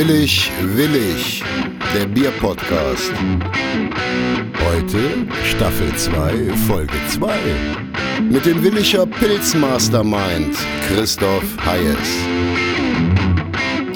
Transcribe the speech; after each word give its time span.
Willig, 0.00 0.50
willig, 0.62 1.44
der 1.94 2.06
Bierpodcast. 2.06 3.12
Heute 4.64 5.26
Staffel 5.44 5.94
2, 5.94 6.56
Folge 6.66 6.94
2. 7.10 7.38
Mit 8.22 8.46
dem 8.46 8.62
Williger 8.62 9.04
Pilzmastermind 9.04 10.56
Christoph 10.88 11.44
Hayes. 11.66 11.98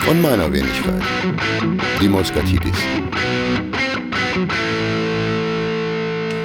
Und 0.06 0.20
meiner 0.20 0.52
Wenigkeit, 0.52 1.02
die 2.02 2.08
Moskatidis. 2.08 2.76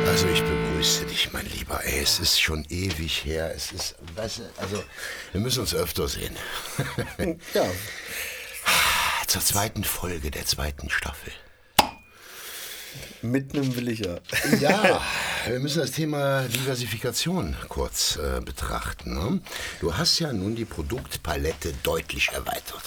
Also 0.08 0.28
ich 0.34 0.42
begrüße 0.42 1.04
dich, 1.04 1.34
mein 1.34 1.46
Lieber. 1.48 1.82
Ey, 1.84 2.00
es 2.02 2.22
ist 2.22 2.40
schon 2.40 2.66
ewig 2.70 3.26
her. 3.26 3.52
Es 3.54 3.74
ist, 3.74 3.96
weißt 4.16 4.38
du, 4.40 4.44
also 4.56 4.82
wir 5.34 5.42
müssen 5.42 5.60
uns 5.60 5.76
öfter 5.76 6.08
sehen. 6.08 6.38
Ja, 7.54 7.66
Zur 9.30 9.42
zweiten 9.44 9.84
Folge 9.84 10.32
der 10.32 10.46
zweiten 10.46 10.90
Staffel. 10.90 11.32
mit 13.22 13.54
einem 13.54 13.76
Williger. 13.76 14.22
Ja, 14.60 15.02
wir 15.46 15.60
müssen 15.60 15.80
das 15.80 15.92
Thema 15.92 16.44
Diversifikation 16.48 17.56
kurz 17.68 18.16
äh, 18.18 18.42
betrachten. 18.42 19.14
Ne? 19.14 19.42
Du 19.82 19.96
hast 19.96 20.18
ja 20.20 20.34
nun 20.34 20.56
die 20.56 20.66
Produktpalette 20.66 21.74
deutlich 21.84 22.30
erweitert, 22.30 22.82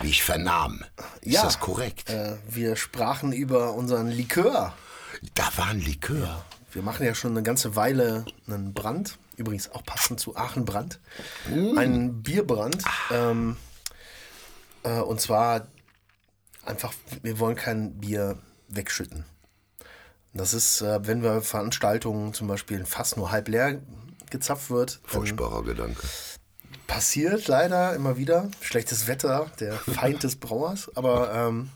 wie 0.00 0.10
ich 0.10 0.22
vernahm. 0.22 0.84
Ist 1.22 1.32
Ja. 1.34 1.42
das 1.42 1.58
korrekt? 1.58 2.10
Äh, 2.10 2.36
wir 2.48 2.76
sprachen 2.76 3.32
über 3.32 3.72
unseren 3.74 4.08
Likör. 4.08 4.74
da 5.34 5.48
war 5.56 5.66
ein 5.68 5.80
Likör. 5.80 6.44
Wir 6.72 6.82
machen 6.82 7.04
ja 7.04 7.14
schon 7.14 7.32
eine 7.32 7.42
ganze 7.42 7.74
Weile 7.74 8.24
einen 8.46 8.72
Brand. 8.74 9.18
Übrigens 9.36 9.70
auch 9.72 9.82
passend 9.84 10.20
zu 10.20 10.36
Aachen 10.36 10.64
Brand. 10.64 11.00
Einen 11.50 12.22
Bierbrand. 12.22 12.78
Ähm, 13.10 13.56
äh, 14.84 15.00
und 15.00 15.20
zwar 15.20 15.66
einfach, 16.64 16.92
wir 17.22 17.38
wollen 17.38 17.56
kein 17.56 17.98
Bier 17.98 18.38
wegschütten. 18.68 19.24
Das 20.34 20.54
ist, 20.54 20.80
äh, 20.80 21.06
wenn 21.06 21.22
wir 21.22 21.42
Veranstaltungen 21.42 22.32
zum 22.32 22.48
Beispiel 22.48 22.78
ein 22.78 22.86
Fass 22.86 23.16
nur 23.16 23.30
halb 23.30 23.48
leer 23.48 23.80
gezapft 24.30 24.70
wird, 24.70 25.00
Furchtbarer 25.04 25.62
Gedanke. 25.62 26.00
passiert 26.86 27.48
leider 27.48 27.94
immer 27.94 28.16
wieder. 28.16 28.48
Schlechtes 28.62 29.06
Wetter, 29.06 29.50
der 29.60 29.74
Feind 29.76 30.22
des 30.22 30.36
Brauers. 30.36 30.90
Aber 30.96 31.32
ähm, 31.34 31.70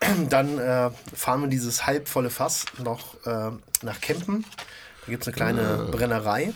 dann 0.28 0.58
äh, 0.58 0.90
fahren 1.14 1.40
wir 1.42 1.48
dieses 1.48 1.86
halbvolle 1.86 2.30
Fass 2.30 2.66
noch 2.82 3.14
äh, 3.26 3.50
nach 3.82 4.00
Kempen. 4.00 4.44
Da 5.04 5.10
gibt 5.10 5.22
es 5.22 5.28
eine 5.28 5.34
kleine 5.34 5.88
Brennerei, 5.90 6.52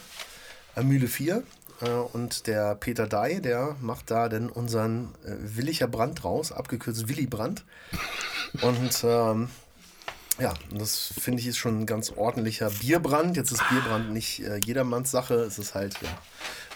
äh, 0.76 0.82
Mühle 0.82 1.08
4. 1.08 1.42
Äh, 1.80 1.90
und 1.90 2.46
der 2.46 2.74
Peter 2.74 3.06
Dai, 3.06 3.40
der 3.40 3.76
macht 3.80 4.10
da 4.10 4.28
dann 4.28 4.48
unseren 4.50 5.14
äh, 5.24 5.34
Willicher 5.56 5.88
Brand 5.88 6.24
raus, 6.24 6.52
abgekürzt 6.52 7.08
Willi 7.08 7.26
Brand. 7.26 7.64
Und 8.62 9.04
ähm, 9.04 9.48
ja, 10.38 10.54
das 10.72 11.12
finde 11.20 11.40
ich 11.40 11.48
ist 11.48 11.58
schon 11.58 11.80
ein 11.80 11.86
ganz 11.86 12.12
ordentlicher 12.12 12.70
Bierbrand. 12.70 13.36
Jetzt 13.36 13.50
ist 13.50 13.68
Bierbrand 13.68 14.12
nicht 14.12 14.40
äh, 14.40 14.58
jedermanns 14.64 15.10
Sache. 15.10 15.34
Es 15.34 15.58
ist 15.58 15.74
halt, 15.74 15.94
ja, 16.00 16.08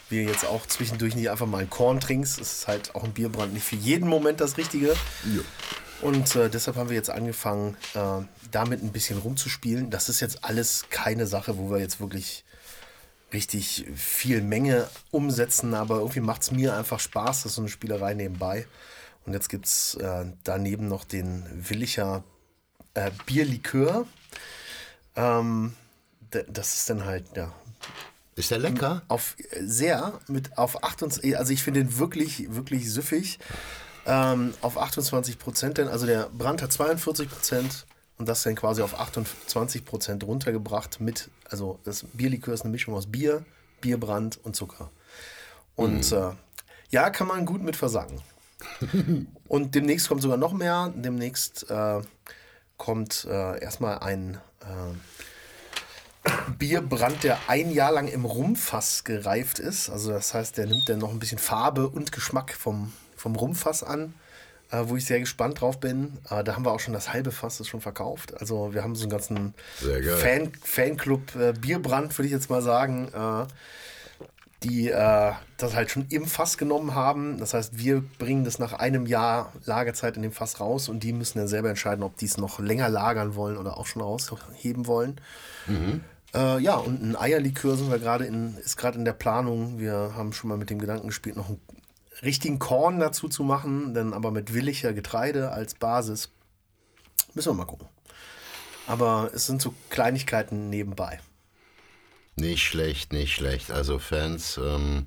wie 0.09 0.23
jetzt 0.23 0.45
auch 0.45 0.67
zwischendurch 0.67 1.15
nicht 1.15 1.31
einfach 1.31 1.47
mal 1.47 1.63
ein 1.63 1.71
Korn 1.71 2.01
trinkst, 2.01 2.41
es 2.41 2.53
ist 2.53 2.69
halt 2.69 2.95
auch 2.95 3.05
ein 3.05 3.13
Bierbrand 3.13 3.55
nicht 3.55 3.65
für 3.65 3.77
jeden 3.77 4.09
Moment 4.09 4.41
das 4.41 4.59
Richtige. 4.59 4.95
Und 6.03 6.35
äh, 6.35 6.51
deshalb 6.51 6.77
haben 6.77 6.91
wir 6.91 6.97
jetzt 6.97 7.11
angefangen, 7.11 7.77
äh, 7.95 8.25
damit 8.51 8.83
ein 8.83 8.91
bisschen 8.91 9.19
rumzuspielen. 9.19 9.91
Das 9.91 10.09
ist 10.09 10.21
jetzt 10.21 10.45
alles 10.45 10.87
keine 10.91 11.27
Sache, 11.27 11.57
wo 11.57 11.71
wir 11.71 11.79
jetzt 11.79 12.01
wirklich 12.01 12.45
richtig 13.33 13.87
viel 13.95 14.43
Menge 14.43 14.89
umsetzen, 15.11 15.75
aber 15.75 15.97
irgendwie 15.97 16.21
macht 16.21 16.43
es 16.43 16.51
mir 16.51 16.77
einfach 16.77 17.01
Spaß, 17.01 17.43
das 17.43 17.53
ist 17.53 17.55
so 17.57 17.63
eine 17.63 17.69
Spielerei 17.69 18.15
nebenbei. 18.15 18.67
Und 19.25 19.33
jetzt 19.33 19.49
gibt 19.49 19.67
es 19.67 19.95
äh, 19.95 20.27
daneben 20.45 20.89
noch 20.89 21.05
den 21.05 21.45
Willicher 21.53 22.25
äh, 22.95 23.11
Bierlikör. 23.27 24.07
Ähm, 25.17 25.75
das 26.31 26.75
ist 26.75 26.91
dann 26.91 27.05
halt, 27.05 27.25
ja, 27.37 27.53
Ist 28.37 28.51
der 28.51 28.59
lecker? 28.59 29.03
auf 29.09 29.37
sehr 29.61 30.21
mit 30.29 30.57
auf 30.59 30.83
28, 30.83 31.37
also 31.37 31.53
ich 31.53 31.63
finde 31.63 31.85
den 31.85 31.99
wirklich, 31.99 32.55
wirklich 32.55 32.91
süffig. 32.91 33.39
Ähm, 34.05 34.55
auf 34.63 34.79
28 34.79 35.39
Prozent, 35.39 35.79
denn 35.79 35.87
also 35.87 36.07
der 36.07 36.29
Brand 36.31 36.61
hat 36.61 36.73
42 36.73 37.29
Prozent 37.29 37.87
und 38.19 38.29
das 38.29 38.43
dann 38.43 38.55
quasi 38.55 38.83
auf 38.83 38.99
28 38.99 39.85
Prozent 39.85 40.25
runtergebracht 40.25 41.01
mit, 41.01 41.31
also 41.49 41.79
das 41.85 42.05
Bierlikör 42.13 42.55
ist 42.55 42.63
eine 42.63 42.71
Mischung 42.71 42.95
aus 42.95 43.11
Bier, 43.11 43.45
Bierbrand 43.81 44.39
und 44.45 44.55
Zucker. 44.55 44.91
Und 45.75 46.13
äh, 46.13 46.31
ja, 46.91 47.11
kann 47.11 47.27
man 47.27 47.47
gut 47.47 47.63
mit 47.63 47.77
versagen. 47.77 48.21
und 49.49 49.75
demnächst 49.75 50.09
kommt 50.09 50.23
sogar 50.23 50.37
noch 50.37 50.53
mehr. 50.53 50.93
Demnächst 50.95 51.69
äh, 51.71 52.01
kommt 52.77 53.27
äh, 53.29 53.61
erstmal 53.61 53.99
ein 54.01 54.39
äh, 54.61 54.95
Bierbrand, 56.59 57.25
der 57.25 57.39
ein 57.49 57.71
Jahr 57.73 57.93
lang 57.93 58.09
im 58.09 58.25
Rumfass 58.25 59.05
gereift 59.05 59.59
ist. 59.59 59.91
Also 59.91 60.13
das 60.13 60.35
heißt, 60.35 60.59
der 60.59 60.67
nimmt 60.67 60.89
dann 60.89 60.99
noch 60.99 61.11
ein 61.11 61.19
bisschen 61.19 61.39
Farbe 61.39 61.89
und 61.89 62.13
Geschmack 62.13 62.53
vom, 62.53 62.93
vom 63.17 63.35
Rumfass 63.35 63.83
an, 63.83 64.15
äh, 64.73 64.89
wo 64.89 64.97
ich 64.97 65.05
sehr 65.05 65.21
gespannt 65.21 65.61
drauf 65.61 65.79
bin. 65.79 66.19
Äh, 66.31 66.43
da 66.43 66.57
haben 66.57 66.65
wir 66.65 66.73
auch 66.73 66.81
schon 66.81 66.95
das 66.95 67.13
halbe 67.13 67.31
Fass 67.31 67.61
ist 67.61 67.69
schon 67.69 67.81
verkauft. 67.81 68.41
Also 68.41 68.75
wir 68.75 68.83
haben 68.83 68.97
so 68.97 69.03
einen 69.03 69.11
ganzen. 69.11 69.55
Fan, 70.17 70.53
Fanclub 70.63 71.37
äh, 71.37 71.53
Bierbrand, 71.53 72.17
würde 72.19 72.27
ich 72.27 72.33
jetzt 72.33 72.51
mal 72.51 72.63
sagen. 72.63 73.09
Äh, 73.15 73.47
die 74.65 74.91
äh, 74.91 75.33
das 75.57 75.75
halt 75.75 75.91
schon 75.91 76.07
im 76.09 76.25
Fass 76.27 76.57
genommen 76.57 76.95
haben. 76.95 77.39
Das 77.39 77.53
heißt, 77.53 77.79
wir 77.79 78.03
bringen 78.19 78.45
das 78.45 78.61
nach 78.61 78.73
einem 78.73 79.07
Jahr 79.07 79.53
Lagerzeit 79.65 80.17
in 80.17 80.23
dem 80.23 80.31
Fass 80.31 80.61
raus 80.61 80.89
und 80.89 81.03
die 81.03 81.13
müssen 81.13 81.39
dann 81.39 81.49
selber 81.49 81.69
entscheiden, 81.69 82.05
ob 82.05 82.17
die 82.17 82.27
es 82.27 82.37
noch 82.37 82.61
länger 82.61 82.89
lagern 82.89 83.35
wollen 83.35 83.57
oder 83.57 83.77
auch 83.77 83.87
schon 83.87 84.03
rausheben 84.03 84.87
wollen. 84.87 85.21
Äh, 86.35 86.61
ja, 86.61 86.77
und 86.77 87.03
ein 87.03 87.17
Eierlikör 87.17 87.77
sind 87.77 87.91
wir 87.91 87.99
gerade 87.99 88.25
in, 88.25 88.57
ist 88.59 88.77
gerade 88.77 88.99
in 88.99 89.05
der 89.05 89.13
Planung. 89.15 89.81
Wir 89.81 90.13
haben 90.15 90.33
schon 90.33 90.49
mal 90.49 90.57
mit 90.57 90.71
dem 90.71 90.79
Gedanken 90.79 91.09
gespielt, 91.09 91.37
noch 91.37 91.49
einen 91.49 91.61
richtigen 92.23 92.59
Korn 92.59 93.01
dazu 93.01 93.29
zu 93.29 93.45
machen, 93.45 93.95
dann 93.95 94.13
aber 94.13 94.31
mit 94.31 94.53
williger 94.53 94.93
Getreide 94.93 95.53
als 95.53 95.75
Basis. 95.75 96.31
Müssen 97.35 97.51
wir 97.51 97.55
mal 97.55 97.65
gucken. 97.65 97.89
Aber 98.87 99.31
es 99.33 99.47
sind 99.47 99.63
so 99.63 99.75
Kleinigkeiten 99.91 100.69
nebenbei. 100.69 101.21
Nicht 102.37 102.63
schlecht, 102.63 103.13
nicht 103.13 103.35
schlecht. 103.35 103.71
Also 103.71 103.99
Fans 103.99 104.59
ähm, 104.59 105.07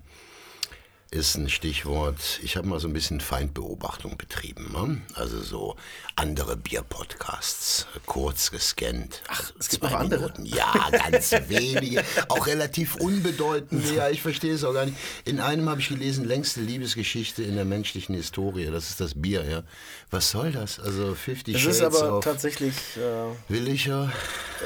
ist 1.11 1.35
ein 1.35 1.49
Stichwort. 1.49 2.39
Ich 2.43 2.55
habe 2.57 2.67
mal 2.67 2.79
so 2.79 2.87
ein 2.87 2.93
bisschen 2.93 3.19
Feindbeobachtung 3.19 4.17
betrieben. 4.17 4.71
Ne? 4.71 5.01
Also 5.15 5.41
so 5.41 5.75
andere 6.15 6.55
Bierpodcasts, 6.55 7.87
kurz 8.05 8.51
gescannt. 8.51 9.21
Ach, 9.27 9.51
es 9.59 9.69
gibt 9.69 9.83
noch 9.83 9.93
andere? 9.93 10.33
Ja, 10.43 10.73
ganz 10.91 11.31
wenige. 11.47 12.03
Auch 12.29 12.47
relativ 12.47 12.95
unbedeutende. 12.95 13.93
Ja, 13.95 14.09
ich 14.09 14.21
verstehe 14.21 14.53
es 14.53 14.63
auch 14.63 14.73
gar 14.73 14.85
nicht. 14.85 14.97
In 15.25 15.39
einem 15.39 15.69
habe 15.69 15.81
ich 15.81 15.89
gelesen, 15.89 16.25
längste 16.25 16.61
Liebesgeschichte 16.61 17.43
in 17.43 17.55
der 17.55 17.65
menschlichen 17.65 18.15
Historie. 18.15 18.69
Das 18.71 18.89
ist 18.89 19.01
das 19.01 19.13
Bier, 19.19 19.43
ja. 19.49 19.63
Was 20.11 20.31
soll 20.31 20.51
das? 20.51 20.79
Also 20.79 21.15
50 21.15 21.55
Es 21.55 21.61
Shades 21.61 21.77
ist 21.77 21.83
aber 21.83 22.21
tatsächlich, 22.21 22.75
äh, 22.97 23.51
Williger. 23.51 24.11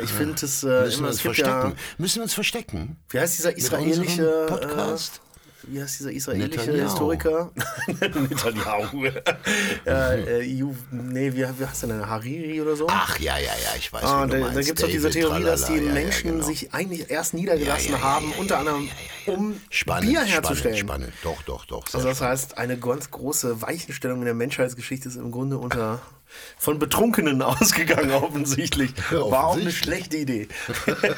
ich 0.04 0.10
finde 0.10 0.34
es 0.46 0.64
äh, 0.64 0.82
Müssen 0.84 1.02
wir 1.02 1.08
uns 1.08 1.16
es 1.18 1.22
verstecken? 1.22 1.70
ja, 1.72 1.76
Müssen 1.98 2.16
wir 2.18 2.24
uns 2.24 2.34
verstecken? 2.34 2.98
wie 3.10 3.20
heißt 3.20 3.38
dieser 3.38 3.56
israelische 3.58 4.02
unserem 4.46 4.48
Podcast? 4.48 5.18
Äh, 5.18 5.29
wie 5.72 5.82
heißt 5.82 6.00
dieser 6.00 6.12
israelische 6.12 6.60
Netanyahu. 6.60 6.84
Historiker? 6.84 7.52
Netanyahu. 8.30 9.06
äh, 9.86 10.40
äh, 10.40 10.42
Ju, 10.44 10.76
nee, 10.92 11.32
wie, 11.34 11.38
wie 11.38 11.66
heißt 11.66 11.84
der 11.84 11.90
denn? 11.90 12.08
Hariri 12.10 12.62
oder 12.62 12.76
so? 12.76 12.88
Ach 12.90 13.20
ja, 13.20 13.38
ja, 13.38 13.52
ja, 13.52 13.76
ich 13.78 13.92
weiß, 13.92 14.04
Ah, 14.04 14.26
da, 14.28 14.38
meinst. 14.38 14.58
da 14.58 14.62
gibt 14.62 14.80
es 14.80 14.86
doch 14.86 14.92
diese 14.92 15.10
Theorie, 15.10 15.44
dass 15.44 15.66
die 15.66 15.74
tralala, 15.74 15.82
ja, 15.84 15.88
ja, 15.88 16.04
Menschen 16.06 16.32
genau. 16.32 16.44
sich 16.46 16.74
eigentlich 16.74 17.10
erst 17.10 17.34
niedergelassen 17.34 17.92
Ja, 17.92 17.98
ja, 17.98 18.04
ja, 18.04 18.04
haben, 18.16 18.32
ja, 18.32 18.38
unter 18.40 18.54
ja, 18.56 18.60
anderem, 18.60 18.82
ja, 18.86 18.92
ja, 18.92 19.34
ja. 19.34 19.38
um 19.40 19.62
Spannend, 19.70 20.10
Bier 20.10 20.22
herzustellen. 20.22 20.78
Spannend, 20.78 21.14
spannend. 21.24 21.40
Doch, 21.48 21.66
doch, 21.66 21.66
doch. 21.66 21.94
Also 21.94 22.08
das 22.08 22.22
heißt, 22.22 22.58
eine 22.58 22.78
ganz 22.78 23.12
große 23.12 23.62
Weichenstellung 23.62 24.20
in 24.20 24.26
der 24.26 24.34
Menschheitsgeschichte 24.34 25.08
ist 25.10 25.16
im 25.16 25.32
Grunde 25.32 25.58
unter 25.58 26.02
von 26.58 26.80
Betrunkenen 26.80 27.42
ausgegangen, 27.42 28.12
offensichtlich. 28.12 28.92
War 29.12 29.22
auch 29.22 29.54
eine 29.54 29.62
Offensichtlich. 29.62 29.78
schlechte 29.78 30.18
Idee. 30.18 30.48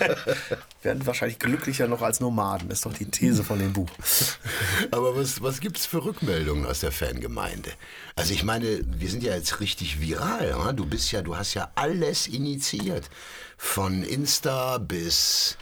Werden 0.84 1.06
wahrscheinlich 1.06 1.40
glücklicher 1.40 1.88
noch 1.88 2.02
als 2.02 2.19
Nomaden, 2.19 2.72
ist 2.72 2.86
doch 2.86 2.94
die 2.94 3.06
These 3.06 3.44
von 3.44 3.60
dem 3.60 3.74
Buch. 3.74 3.90
Aber 4.92 5.16
was, 5.16 5.42
was 5.42 5.60
gibt 5.60 5.78
es 5.78 5.86
für 5.86 6.04
Rückmeldungen 6.04 6.66
aus 6.66 6.80
der 6.80 6.92
Fangemeinde? 6.92 7.72
Also 8.16 8.34
ich 8.34 8.44
meine, 8.44 8.81
wir 8.86 9.10
sind 9.10 9.24
ja 9.24 9.36
jetzt 9.36 9.60
richtig 9.60 10.02
viral. 10.02 10.50
Ja? 10.50 10.74
Du 10.74 10.86
bist 10.86 11.12
ja, 11.12 11.22
du 11.22 11.36
hast 11.36 11.54
ja 11.54 11.72
alles 11.75 12.28
initiiert. 12.28 13.10
Von 13.57 14.04
Insta 14.04 14.80
bis 14.80 15.57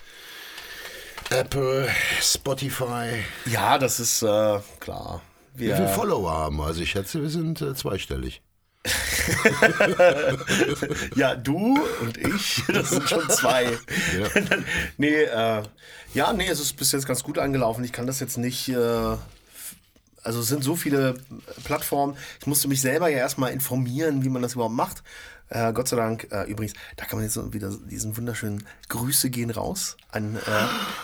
Apple, 1.32 1.88
Spotify. 2.22 3.24
Ja, 3.46 3.78
das 3.78 4.00
ist 4.00 4.24
äh, 4.24 4.60
klar. 4.80 5.22
Wie 5.54 5.66
viele 5.66 5.90
Follower 5.90 6.32
haben 6.32 6.58
wir? 6.58 6.66
Also 6.66 6.82
ich 6.82 6.92
schätze, 6.92 7.22
wir 7.22 7.30
sind 7.30 7.62
äh, 7.62 7.76
zweistellig. 7.76 8.42
Ja, 11.16 11.36
du 11.36 11.78
und 12.02 12.18
ich, 12.18 12.64
das 12.68 12.90
sind 12.90 13.10
schon 13.10 13.30
zwei. 13.30 13.78
nee, 14.98 15.24
äh, 15.24 15.64
ja, 16.14 16.34
nee, 16.34 16.48
es 16.48 16.60
ist 16.60 16.78
bis 16.78 16.92
jetzt 16.92 17.06
ganz 17.06 17.24
gut 17.24 17.38
angelaufen. 17.38 17.84
Ich 17.84 17.92
kann 17.92 18.08
das 18.08 18.20
jetzt 18.20 18.38
nicht 18.38 18.70
äh, 18.70 19.18
also 20.24 20.42
es 20.42 20.48
sind 20.48 20.64
so 20.64 20.76
viele 20.76 21.16
Plattformen. 21.64 22.18
Ich 22.40 22.48
musste 22.48 22.68
mich 22.68 22.82
selber 22.82 23.10
ja 23.10 23.18
erstmal 23.18 23.52
informieren, 23.52 24.24
wie 24.24 24.30
man 24.30 24.42
das 24.42 24.54
überhaupt 24.54 24.76
macht. 24.76 25.04
Äh, 25.50 25.74
Gott 25.74 25.88
sei 25.88 25.96
Dank, 25.98 26.28
äh, 26.32 26.44
übrigens, 26.44 26.74
da 26.96 27.06
kann 27.06 27.18
man 27.18 27.26
jetzt 27.26 27.34
so 27.34 27.54
wieder 27.54 27.72
diesen 27.90 28.16
wunderschönen 28.16 28.64
Grüße 28.90 29.30
gehen 29.32 29.50
raus 29.50 29.98
an 30.12 30.36
äh, 30.36 30.42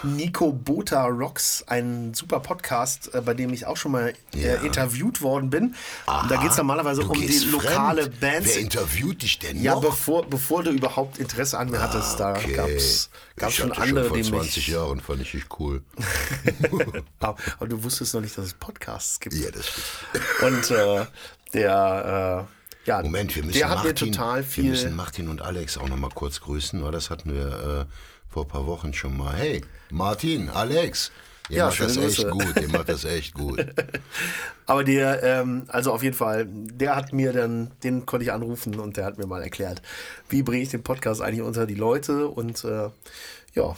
Nico 0.07 0.51
Bota 0.51 1.05
Rocks, 1.05 1.63
ein 1.67 2.13
super 2.13 2.39
Podcast, 2.39 3.13
äh, 3.15 3.21
bei 3.21 3.33
dem 3.33 3.51
ich 3.53 3.65
auch 3.65 3.77
schon 3.77 3.91
mal 3.91 4.13
äh, 4.35 4.39
Ja. 4.39 4.55
interviewt 4.61 5.21
worden 5.21 5.49
bin. 5.49 5.75
Und 6.21 6.29
da 6.31 6.37
geht 6.37 6.51
es 6.51 6.57
normalerweise 6.57 7.01
um 7.01 7.13
die 7.19 7.39
lokale 7.51 8.03
fremd. 8.03 8.19
Bands. 8.19 8.49
Wer 8.49 8.59
interviewt 8.59 9.21
dich 9.23 9.39
denn 9.39 9.61
Ja, 9.61 9.73
noch? 9.75 9.81
bevor, 9.81 10.25
bevor 10.27 10.63
du 10.63 10.71
überhaupt 10.71 11.17
Interesse 11.17 11.57
an 11.57 11.69
mir 11.71 11.81
hattest, 11.81 12.19
da 12.19 12.35
Okay. 12.35 12.53
gab's 12.55 13.09
ich 13.47 13.55
schon 13.55 13.71
andere, 13.71 14.09
schon 14.09 14.23
vor 14.23 14.39
20 14.41 14.55
mich. 14.57 14.67
Jahren 14.67 14.99
fand 15.01 15.21
ich 15.21 15.31
dich 15.31 15.45
cool. 15.59 15.81
Aber, 17.19 17.37
du 17.67 17.83
wusstest 17.83 18.13
noch 18.13 18.21
nicht, 18.21 18.37
dass 18.37 18.45
es 18.45 18.53
Podcasts 18.53 19.19
gibt. 19.19 19.35
ja, 19.35 19.49
das 19.51 19.65
stimmt. 19.67 20.43
Und 20.69 20.71
äh, 20.71 21.05
der, 21.53 22.47
ja, 22.85 23.01
Moment, 23.01 23.35
wir 23.35 23.43
müssen, 23.43 23.57
der 23.57 23.69
hat 23.69 23.83
Martin, 23.83 24.07
mir 24.09 24.13
total 24.13 24.45
wir 24.55 24.63
müssen 24.63 24.95
Martin 24.95 25.27
und 25.27 25.41
Alex 25.41 25.77
auch 25.77 25.89
noch 25.89 25.97
mal 25.97 26.09
kurz 26.13 26.41
grüßen, 26.41 26.83
weil 26.83 26.91
das 26.91 27.09
hatten 27.09 27.33
wir 27.33 27.87
äh, 27.89 28.31
vor 28.31 28.43
ein 28.43 28.47
paar 28.49 28.67
Wochen 28.67 28.93
schon 28.93 29.17
mal. 29.17 29.33
Hey, 29.35 29.61
Martin, 29.89 30.49
Alex, 30.49 31.11
ihr 31.49 31.57
Ja, 31.57 31.65
macht 31.67 31.79
das 31.79 31.97
echt 31.97 32.17
Grüße. 32.17 32.29
gut, 32.29 32.61
ihr 32.61 32.69
macht 32.69 32.89
das 32.89 33.05
echt 33.05 33.33
gut. 33.33 33.65
Aber 34.67 34.83
der, 34.83 35.21
ähm, 35.23 35.63
also 35.67 35.91
auf 35.93 36.03
jeden 36.03 36.15
Fall, 36.15 36.47
der 36.49 36.95
hat 36.95 37.13
mir 37.13 37.33
dann, 37.33 37.71
den 37.83 38.05
konnte 38.05 38.23
ich 38.25 38.31
anrufen 38.31 38.79
und 38.79 38.97
der 38.97 39.05
hat 39.05 39.17
mir 39.17 39.27
mal 39.27 39.41
erklärt, 39.43 39.81
wie 40.29 40.43
bringe 40.43 40.63
ich 40.63 40.69
den 40.69 40.83
Podcast 40.83 41.21
eigentlich 41.21 41.41
unter 41.43 41.65
die 41.65 41.75
Leute 41.75 42.27
und 42.27 42.63
äh, 42.63 42.89
ja, 43.53 43.75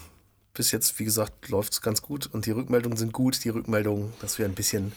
bis 0.54 0.72
jetzt, 0.72 0.98
wie 1.00 1.04
gesagt, 1.06 1.50
läuft 1.50 1.74
es 1.74 1.82
ganz 1.82 2.02
gut 2.02 2.26
und 2.26 2.46
die 2.46 2.52
Rückmeldungen 2.52 2.98
sind 2.98 3.14
gut. 3.14 3.44
Die 3.44 3.50
Rückmeldungen, 3.50 4.12
dass 4.22 4.40
wir 4.40 4.46
ein 4.46 4.56
bisschen 4.56 4.92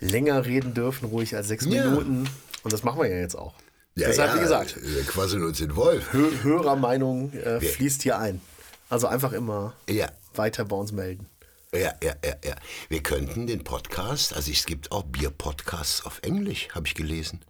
länger 0.00 0.44
reden 0.44 0.74
dürfen, 0.74 1.06
ruhig 1.06 1.36
als 1.36 1.46
sechs 1.48 1.64
Ja. 1.66 1.84
Minuten. 1.84 2.28
Und 2.68 2.74
das 2.74 2.82
machen 2.84 3.00
wir 3.00 3.08
ja 3.08 3.16
jetzt 3.16 3.34
auch. 3.34 3.54
Ja, 3.94 4.08
Deshalb, 4.08 4.32
ja, 4.32 4.36
wie 4.36 4.40
gesagt, 4.40 4.76
Wir 4.82 5.02
quasseln 5.04 5.42
uns 5.42 5.58
in 5.62 5.74
Wolf. 5.74 6.12
Hö 6.12 6.30
Hörermeinung 6.42 7.32
äh, 7.32 7.62
fließt 7.62 8.02
hier 8.02 8.18
ein. 8.18 8.42
Also 8.90 9.06
einfach 9.06 9.32
immer 9.32 9.72
Ja. 9.88 10.08
weiter 10.34 10.66
bei 10.66 10.76
uns 10.76 10.92
melden. 10.92 11.24
Ja, 11.72 11.94
ja, 12.02 12.12
ja, 12.22 12.34
ja. 12.44 12.54
Wir 12.90 13.02
könnten 13.02 13.46
den 13.46 13.64
Podcast, 13.64 14.36
also 14.36 14.52
es 14.52 14.66
gibt 14.66 14.92
auch 14.92 15.04
Bier-Podcasts 15.04 16.04
auf 16.04 16.18
Englisch, 16.20 16.68
habe 16.74 16.86
ich 16.86 16.94
gelesen. 16.94 17.40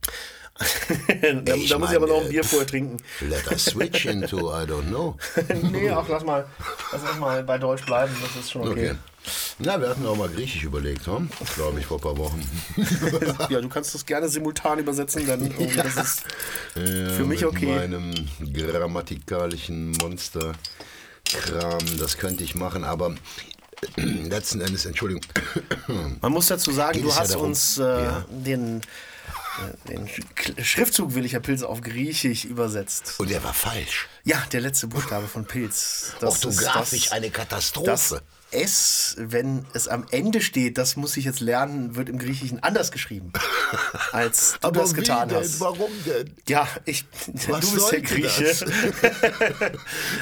da, 1.45 1.55
ich 1.57 1.69
da 1.69 1.79
muss 1.81 1.91
ich 1.91 1.97
aber 1.97 2.07
noch 2.07 2.23
ein 2.23 2.29
Bier 2.29 2.45
vorher 2.45 2.69
trinken. 2.69 2.99
Let 3.21 3.51
us 3.51 3.65
switch 3.65 4.07
into, 4.07 4.53
I 4.53 4.67
don't 4.67 4.87
know. 4.87 5.17
nee, 5.73 5.91
ach, 5.91 6.07
lass 6.09 6.25
mal, 6.25 6.47
lass 6.93 7.03
uns 7.03 7.19
mal 7.19 7.43
bei 7.43 7.59
Deutsch 7.59 7.85
bleiben, 7.85 8.15
das 8.23 8.37
ist 8.45 8.53
schon 8.53 8.69
okay. 8.69 8.91
Okay. 8.91 8.99
Na, 9.59 9.81
wir 9.81 9.89
hatten 9.89 10.07
auch 10.07 10.17
mal 10.17 10.29
Griechisch 10.29 10.63
überlegt, 10.65 11.07
hm? 11.07 11.29
glaube 11.55 11.81
ich, 11.81 11.87
vor 11.87 11.99
ein 11.99 12.03
paar 12.03 12.17
Wochen. 12.19 12.43
Ja, 13.51 13.61
du 13.61 13.69
kannst 13.69 13.95
das 13.95 14.05
gerne 14.07 14.29
simultan 14.29 14.79
übersetzen, 14.79 15.27
dann 15.27 15.53
oh, 15.59 15.67
das 15.77 15.97
ist 15.97 16.23
für 16.75 17.25
mich 17.25 17.41
mit 17.41 17.51
okay. 17.51 17.67
meinem 17.67 18.15
grammatikalischen 18.53 19.93
Monster-Kram, 19.93 21.99
das 21.99 22.19
könnte 22.19 22.45
ich 22.45 22.55
machen, 22.55 22.85
aber 22.85 23.15
letzten 23.97 24.61
Endes, 24.61 24.87
Entschuldigung, 24.87 25.23
Man 26.21 26.33
muss 26.33 26.47
dazu 26.49 26.73
sagen, 26.73 26.95
Geht 26.95 27.05
du 27.05 27.09
ja 27.09 27.17
hast 27.17 27.33
darum- 27.33 27.47
uns 27.47 27.79
äh, 27.79 27.83
Ja. 27.83 28.25
den, 28.31 28.81
äh, 28.81 29.89
den 29.89 30.09
Sch- 30.09 30.65
Schriftzug 30.65 31.15
Willicher 31.15 31.41
Pilz 31.41 31.63
auf 31.63 31.81
Griechisch 31.81 32.45
übersetzt. 32.45 33.15
und 33.19 33.31
der 33.31 33.43
war 33.45 33.55
falsch. 33.55 34.09
Ja, 34.25 34.43
der 34.53 34.61
letzte 34.63 34.87
Buchstabe 34.89 35.29
von 35.29 35.45
Pilz. 35.45 36.13
Das 36.21 36.37
ist 36.37 36.45
Orthografisch 36.47 37.05
das- 37.05 37.13
eine 37.13 37.31
Das 37.31 37.37
Katastrophe. 37.39 38.23
S, 38.51 39.15
wenn 39.19 39.67
es 39.75 39.89
am 39.89 40.07
Ende 40.11 40.41
steht, 40.41 40.79
das 40.79 40.97
muss 40.97 41.17
ich 41.17 41.27
jetzt 41.27 41.41
lernen, 41.41 41.97
wird 41.97 42.09
im 42.09 42.19
Griechischen 42.19 42.63
anders 42.63 42.91
geschrieben, 42.91 43.33
als 44.13 44.59
du 44.61 44.71
das 44.71 44.93
wie 44.93 45.01
getan 45.01 45.29
denn? 45.29 45.39
hast. 45.39 45.61
Warum 45.61 45.91
denn? 46.07 46.35
Ja, 46.49 46.67
ich, 46.87 47.05
Was 47.49 47.61
du 47.61 47.75
bist 47.75 47.93
der 47.93 48.01
Grieche. 48.03 48.45
das? 48.45 48.65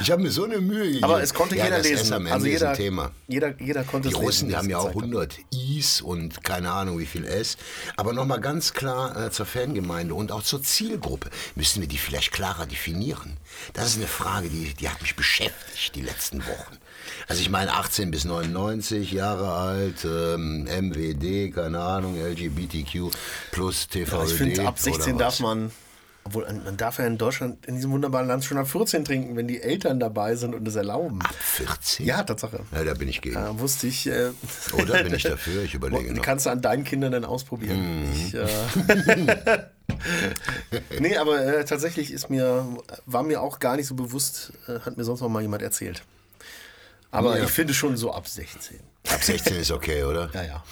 Ich 0.01 0.11
habe 0.11 0.23
mir 0.23 0.31
so 0.31 0.45
eine 0.45 0.59
Mühe 0.61 0.85
gegeben. 0.85 1.05
Aber 1.05 1.23
es 1.23 1.33
konnte 1.33 1.57
ja, 1.57 1.65
jeder 1.65 1.79
das 1.79 1.89
lesen. 1.89 2.03
S 2.07 2.13
am 2.13 2.23
Ende 2.23 2.33
also 2.35 2.47
jeder, 2.47 2.75
Thema. 2.75 3.11
Jeder, 3.29 3.61
jeder 3.61 3.85
konnte 3.85 4.09
Die 4.09 4.15
es 4.15 4.21
Russen, 4.21 4.27
lesen. 4.27 4.49
die 4.49 4.57
haben 4.57 4.71
ja 4.71 4.79
auch 4.79 4.93
gezeigt 4.93 5.03
hat. 5.03 5.03
100 5.05 5.39
Is 5.79 6.01
und 6.01 6.45
keine 6.45 6.73
Ahnung 6.73 6.99
wie 6.99 7.07
viel 7.07 7.25
S. 7.25 7.57
Aber 7.97 8.13
nochmal 8.13 8.41
ganz 8.41 8.73
klar 8.73 9.27
äh, 9.27 9.31
zur 9.31 9.47
Fangemeinde 9.47 10.15
und 10.15 10.33
auch 10.33 10.43
zur 10.43 10.63
Zielgruppe. 10.63 11.31
Müssen 11.55 11.81
wir 11.81 11.89
die 11.89 11.99
vielleicht 11.99 12.33
klarer 12.33 12.67
definieren? 12.67 13.37
Das 13.73 13.87
ist 13.89 13.97
eine 13.97 14.07
Frage, 14.09 14.49
die, 14.49 14.75
die 14.75 14.89
hat 14.89 15.01
mich 15.03 15.17
beschäftigt 15.17 15.95
die 15.95 16.03
letzten 16.03 16.45
Wochen. 16.47 16.77
Also 17.29 17.41
ich 17.43 17.51
meine 17.51 17.73
18 17.73 18.11
bis 18.11 18.25
99 18.25 19.13
Jahre 19.13 19.53
alt, 19.53 20.05
ähm, 20.05 20.65
MWD, 20.65 21.55
keine 21.55 21.81
Ahnung, 21.81 22.17
LGBTQ 22.17 23.11
plus 23.53 23.89
TVÖD. 23.89 24.27
Ich 24.27 24.35
finde, 24.35 24.67
ab 24.67 24.79
16 24.79 25.15
oder 25.15 25.25
darf 25.25 25.41
man, 25.41 25.71
obwohl 26.25 26.45
man 26.65 26.77
darf 26.77 26.99
ja 26.99 27.07
in 27.07 27.19
Deutschland, 27.19 27.67
in 27.67 27.77
diesem 27.77 27.91
wunderbaren 27.93 28.27
Land 28.27 28.45
schon 28.45 28.59
ab 28.59 28.69
14 28.69 29.05
trinken, 29.05 29.37
wenn 29.37 29.49
die 29.49 29.61
Eltern 29.61 30.01
dabei 30.01 30.37
sind 30.37 30.55
und 30.55 30.67
es 30.67 30.75
erlauben. 30.75 31.21
Ab 31.23 31.35
14? 31.39 32.07
Ja, 32.07 32.23
Tatsache. 32.23 32.61
Ja, 32.73 32.85
da 32.85 32.95
bin 32.95 33.09
ich 33.09 33.21
gegen. 33.21 33.37
Äh, 33.37 33.59
wusste 33.59 33.87
ich. 33.87 34.07
Äh, 34.07 34.31
Oder 34.73 35.03
bin 35.05 35.15
ich 35.15 35.23
dafür? 35.25 35.63
Ich 35.63 35.75
überlege 35.75 36.13
noch. 36.13 36.23
Kannst 36.23 36.47
du 36.47 36.51
an 36.51 36.61
deinen 36.63 36.85
Kindern 36.85 37.13
dann 37.13 37.25
ausprobieren. 37.25 38.07
Mhm. 38.07 38.13
Ich, 38.13 38.35
äh, 38.35 38.47
nee, 41.01 41.17
aber 41.17 41.45
äh, 41.45 41.65
tatsächlich 41.65 42.11
ist 42.13 42.31
mir, 42.31 42.67
war 43.07 43.23
mir 43.23 43.41
auch 43.41 43.59
gar 43.59 43.77
nicht 43.77 43.87
so 43.87 43.95
bewusst, 43.95 44.53
äh, 44.69 44.81
hat 44.81 44.97
mir 44.97 45.05
sonst 45.05 45.21
noch 45.21 45.29
mal 45.29 45.43
jemand 45.43 45.63
erzählt. 45.63 46.03
Aber 47.17 47.39
Ja. 47.39 47.45
ich 47.45 47.51
finde 47.51 47.73
schon 47.75 47.97
so 47.97 48.13
ab 48.13 48.29
16. 48.29 48.79
Ab 49.09 49.23
16 49.23 49.57
ist 49.57 49.71
okay, 49.71 50.05
oder? 50.05 50.31
Ja, 50.35 50.43
ja. 50.43 50.65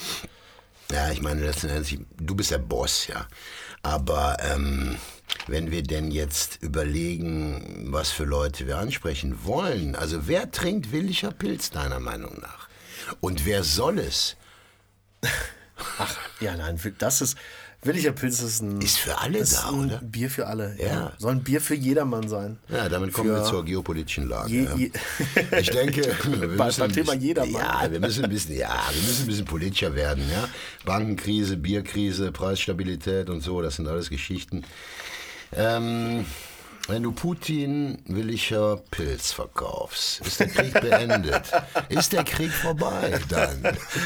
Ja, 0.92 1.10
ich 1.10 1.22
meine, 1.22 1.42
letzten 1.44 1.70
Endes, 1.70 1.96
du 2.18 2.34
bist 2.34 2.50
der 2.50 2.58
Boss, 2.58 3.06
ja. 3.06 3.26
Aber 3.82 4.36
ähm, 4.40 4.96
wenn 5.46 5.70
wir 5.70 5.82
denn 5.82 6.10
jetzt 6.10 6.58
überlegen, 6.62 7.86
was 7.90 8.10
für 8.10 8.24
Leute 8.24 8.66
wir 8.66 8.76
ansprechen 8.78 9.44
wollen, 9.44 9.96
also 9.96 10.26
wer 10.28 10.50
trinkt 10.50 10.92
williger 10.92 11.30
Pilz 11.32 11.70
deiner 11.70 12.00
Meinung 12.00 12.38
nach? 12.40 12.68
Und 13.20 13.46
wer 13.46 13.64
soll 13.64 13.98
es? 13.98 14.36
Ach, 15.98 16.16
ja, 16.40 16.56
nein, 16.56 16.78
das 16.98 17.20
ist. 17.22 17.36
Williger 17.84 18.12
Pilz 18.12 18.40
ist 18.40 18.62
ein. 18.62 18.80
Ist 18.80 18.98
für 18.98 19.18
alle 19.18 19.38
ist 19.38 19.54
da, 19.56 19.68
ein 19.68 19.74
oder? 19.86 19.98
Bier 20.02 20.30
für 20.30 20.46
alle. 20.46 20.74
Ja. 20.78 20.86
Ja. 20.86 21.12
Soll 21.18 21.32
ein 21.32 21.42
Bier 21.44 21.60
für 21.60 21.74
jedermann 21.74 22.28
sein. 22.28 22.58
Ja, 22.68 22.88
damit 22.88 23.12
kommen 23.12 23.30
wir 23.30 23.44
Für 23.44 23.50
zur 23.50 23.64
geopolitischen 23.64 24.28
Lage. 24.28 24.50
Je, 24.50 24.64
ja. 24.64 24.74
je, 24.76 24.90
Ich 25.60 25.70
denke, 25.70 26.02
wir 26.24 26.56
Bei- 26.56 26.66
müssen 26.66 26.80
beim 26.80 26.90
ein 26.90 26.94
Thema 26.94 27.12
bisschen- 27.12 27.20
jedermann. 27.20 27.52
Ja, 27.52 27.86
wir 27.90 28.00
müssen 28.00 28.24
ein 28.24 28.30
bisschen, 28.30 28.56
ja, 28.56 28.80
wir 28.92 29.02
müssen 29.02 29.22
ein 29.24 29.26
bisschen 29.26 29.44
politischer 29.44 29.94
werden, 29.94 30.24
ja. 30.30 30.48
Bankenkrise, 30.84 31.56
Bierkrise, 31.56 32.32
Preisstabilität 32.32 33.28
und 33.30 33.42
so, 33.42 33.60
das 33.62 33.76
sind 33.76 33.86
alles 33.88 34.10
Geschichten. 34.10 34.64
Ähm, 35.52 36.24
wenn 36.86 37.02
du 37.02 37.12
Putin 37.12 37.98
williger 38.06 38.76
Pilz 38.90 39.32
verkaufst, 39.32 40.20
ist 40.20 40.40
der 40.40 40.48
Krieg 40.48 40.72
beendet. 40.74 41.50
ist 41.88 42.12
der 42.12 42.24
Krieg 42.24 42.50
vorbei 42.50 43.18
dann? 43.28 43.62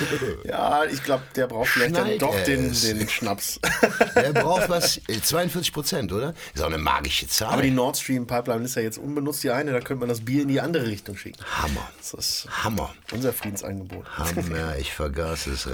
ja, 0.44 0.84
ich 0.84 1.02
glaube, 1.02 1.24
der 1.34 1.48
braucht 1.48 1.68
vielleicht 1.68 1.96
dann 1.96 2.18
doch 2.18 2.40
den, 2.44 2.72
den 2.72 3.08
Schnaps. 3.08 3.60
Der 4.14 4.32
braucht 4.32 4.68
was, 4.68 4.98
äh, 5.08 5.20
42 5.20 5.72
Prozent, 5.72 6.12
oder? 6.12 6.34
Ist 6.54 6.62
auch 6.62 6.66
eine 6.66 6.78
magische 6.78 7.28
Zahl. 7.28 7.52
Aber 7.52 7.62
die 7.62 7.70
Nord 7.70 7.96
Stream 7.96 8.26
Pipeline 8.26 8.64
ist 8.64 8.74
ja 8.74 8.82
jetzt 8.82 8.98
unbenutzt, 8.98 9.42
die 9.42 9.50
eine, 9.50 9.72
da 9.72 9.80
könnte 9.80 10.00
man 10.00 10.08
das 10.08 10.24
Bier 10.24 10.42
in 10.42 10.48
die 10.48 10.60
andere 10.60 10.86
Richtung 10.86 11.16
schicken. 11.16 11.38
Hammer. 11.44 11.88
Das 11.98 12.14
ist 12.14 12.48
Hammer. 12.64 12.94
unser 13.12 13.32
Friedensangebot. 13.32 14.04
Hammer, 14.16 14.76
ich 14.78 14.92
vergaß 14.92 15.46
es. 15.48 15.66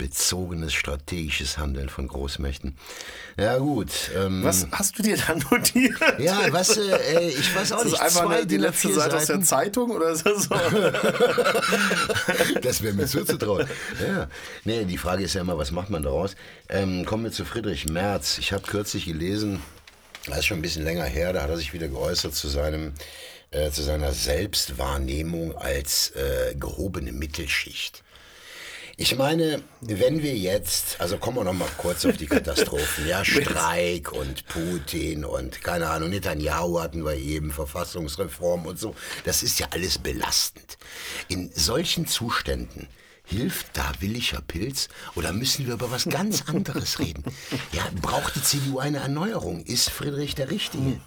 Raumbezogenes 0.00 0.74
strategisches 0.74 1.58
Handeln 1.58 1.88
von 1.88 2.06
Großmächten. 2.06 2.76
Ja, 3.36 3.58
gut. 3.58 3.90
Ähm, 4.16 4.44
Was 4.44 4.68
hast 4.70 4.96
du 4.98 5.02
dir 5.02 5.16
da 5.16 5.34
notiert? 5.50 5.98
Ja, 6.18 6.40
was, 6.50 6.76
äh, 6.76 6.96
ey, 7.16 7.28
ich 7.30 7.54
weiß 7.54 7.72
auch 7.72 7.84
Ist 7.84 7.92
das 7.92 7.92
nicht. 7.92 8.02
einfach 8.02 8.26
zwei 8.26 8.44
die 8.44 8.56
letzte 8.58 8.88
A4 8.88 8.94
Seite 8.94 9.16
aus 9.16 9.26
der. 9.26 9.40
Zeitung 9.42 9.90
oder 9.90 10.10
ist 10.10 10.24
das 10.24 10.44
so? 10.44 10.54
Das 12.62 12.82
wäre 12.82 12.94
mir 12.94 13.06
zuzutrauen. 13.06 13.66
Ja. 14.00 14.28
Nee, 14.64 14.84
die 14.84 14.98
Frage 14.98 15.24
ist 15.24 15.34
ja 15.34 15.40
immer, 15.40 15.58
was 15.58 15.72
macht 15.72 15.90
man 15.90 16.02
daraus? 16.04 16.36
Ähm, 16.68 17.04
kommen 17.04 17.24
wir 17.24 17.32
zu 17.32 17.44
Friedrich 17.44 17.86
Merz. 17.88 18.38
Ich 18.38 18.52
habe 18.52 18.62
kürzlich 18.62 19.06
gelesen, 19.06 19.60
das 20.26 20.38
ist 20.38 20.46
schon 20.46 20.58
ein 20.58 20.62
bisschen 20.62 20.84
länger 20.84 21.04
her, 21.04 21.32
da 21.32 21.42
hat 21.42 21.50
er 21.50 21.56
sich 21.56 21.72
wieder 21.72 21.88
geäußert 21.88 22.34
zu 22.34 22.48
seinem 22.48 22.92
äh, 23.50 23.70
zu 23.70 23.82
seiner 23.82 24.12
Selbstwahrnehmung 24.12 25.56
als 25.56 26.10
äh, 26.10 26.54
gehobene 26.54 27.12
Mittelschicht. 27.12 28.02
Ich 29.00 29.14
meine, 29.14 29.62
wenn 29.80 30.24
wir 30.24 30.36
jetzt, 30.36 31.00
also 31.00 31.18
kommen 31.18 31.36
wir 31.36 31.44
noch 31.44 31.52
mal 31.52 31.68
kurz 31.78 32.04
auf 32.04 32.16
die 32.16 32.26
Katastrophen, 32.26 33.06
ja, 33.06 33.24
Streik 33.24 34.10
und 34.10 34.44
Putin 34.48 35.24
und 35.24 35.62
keine 35.62 35.88
Ahnung, 35.88 36.10
Netanyahu 36.10 36.80
hatten 36.80 37.04
wir 37.04 37.14
eben, 37.14 37.52
Verfassungsreform 37.52 38.66
und 38.66 38.80
so, 38.80 38.96
das 39.24 39.44
ist 39.44 39.60
ja 39.60 39.68
alles 39.70 39.98
belastend. 39.98 40.78
In 41.28 41.48
solchen 41.54 42.08
Zuständen 42.08 42.88
hilft 43.24 43.68
da 43.74 43.92
williger 44.00 44.40
Pilz 44.40 44.88
oder 45.14 45.32
müssen 45.32 45.68
wir 45.68 45.74
über 45.74 45.92
was 45.92 46.06
ganz 46.06 46.42
anderes 46.48 46.98
reden? 46.98 47.22
Ja, 47.70 47.86
braucht 48.02 48.34
die 48.34 48.42
CDU 48.42 48.80
eine 48.80 48.98
Erneuerung? 48.98 49.64
Ist 49.64 49.90
Friedrich 49.90 50.34
der 50.34 50.50
Richtige? 50.50 51.00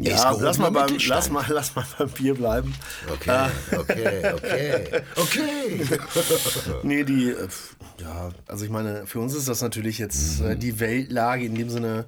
Ja, 0.00 0.30
lass 0.38 0.58
mal, 0.58 0.70
beim, 0.70 0.96
lass, 1.08 1.28
mal, 1.28 1.44
lass 1.48 1.74
mal 1.74 1.84
beim 1.98 2.08
Bier 2.10 2.34
bleiben. 2.34 2.72
Okay, 3.12 3.48
okay, 3.76 4.32
okay, 4.32 5.02
okay. 5.16 5.86
nee, 6.84 7.02
die, 7.02 7.30
äh, 7.30 7.48
ja, 8.00 8.30
also 8.46 8.64
ich 8.64 8.70
meine, 8.70 9.06
für 9.06 9.18
uns 9.18 9.34
ist 9.34 9.48
das 9.48 9.60
natürlich 9.60 9.98
jetzt 9.98 10.40
mhm. 10.40 10.58
die 10.60 10.78
Weltlage 10.78 11.44
in 11.44 11.56
dem 11.56 11.68
Sinne. 11.68 12.04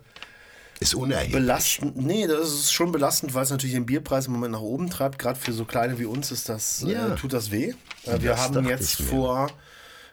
Ist 0.78 0.94
unerheblich. 0.94 1.34
Belastend. 1.34 1.96
Nee, 1.96 2.26
das 2.26 2.48
ist 2.48 2.72
schon 2.72 2.90
belastend, 2.90 3.34
weil 3.34 3.42
es 3.42 3.50
natürlich 3.50 3.74
den 3.74 3.84
Bierpreis 3.84 4.28
im 4.28 4.32
Moment 4.32 4.52
nach 4.52 4.62
oben 4.62 4.88
treibt. 4.88 5.18
Gerade 5.18 5.38
für 5.38 5.52
so 5.52 5.66
kleine 5.66 5.98
wie 5.98 6.06
uns 6.06 6.30
ist 6.30 6.48
das, 6.48 6.84
äh, 6.84 6.92
ja. 6.92 7.12
äh, 7.12 7.16
tut 7.16 7.34
das 7.34 7.50
weh. 7.50 7.74
Äh, 8.06 8.22
wir 8.22 8.30
das 8.30 8.40
haben 8.40 8.66
jetzt 8.66 9.02
vor, 9.02 9.50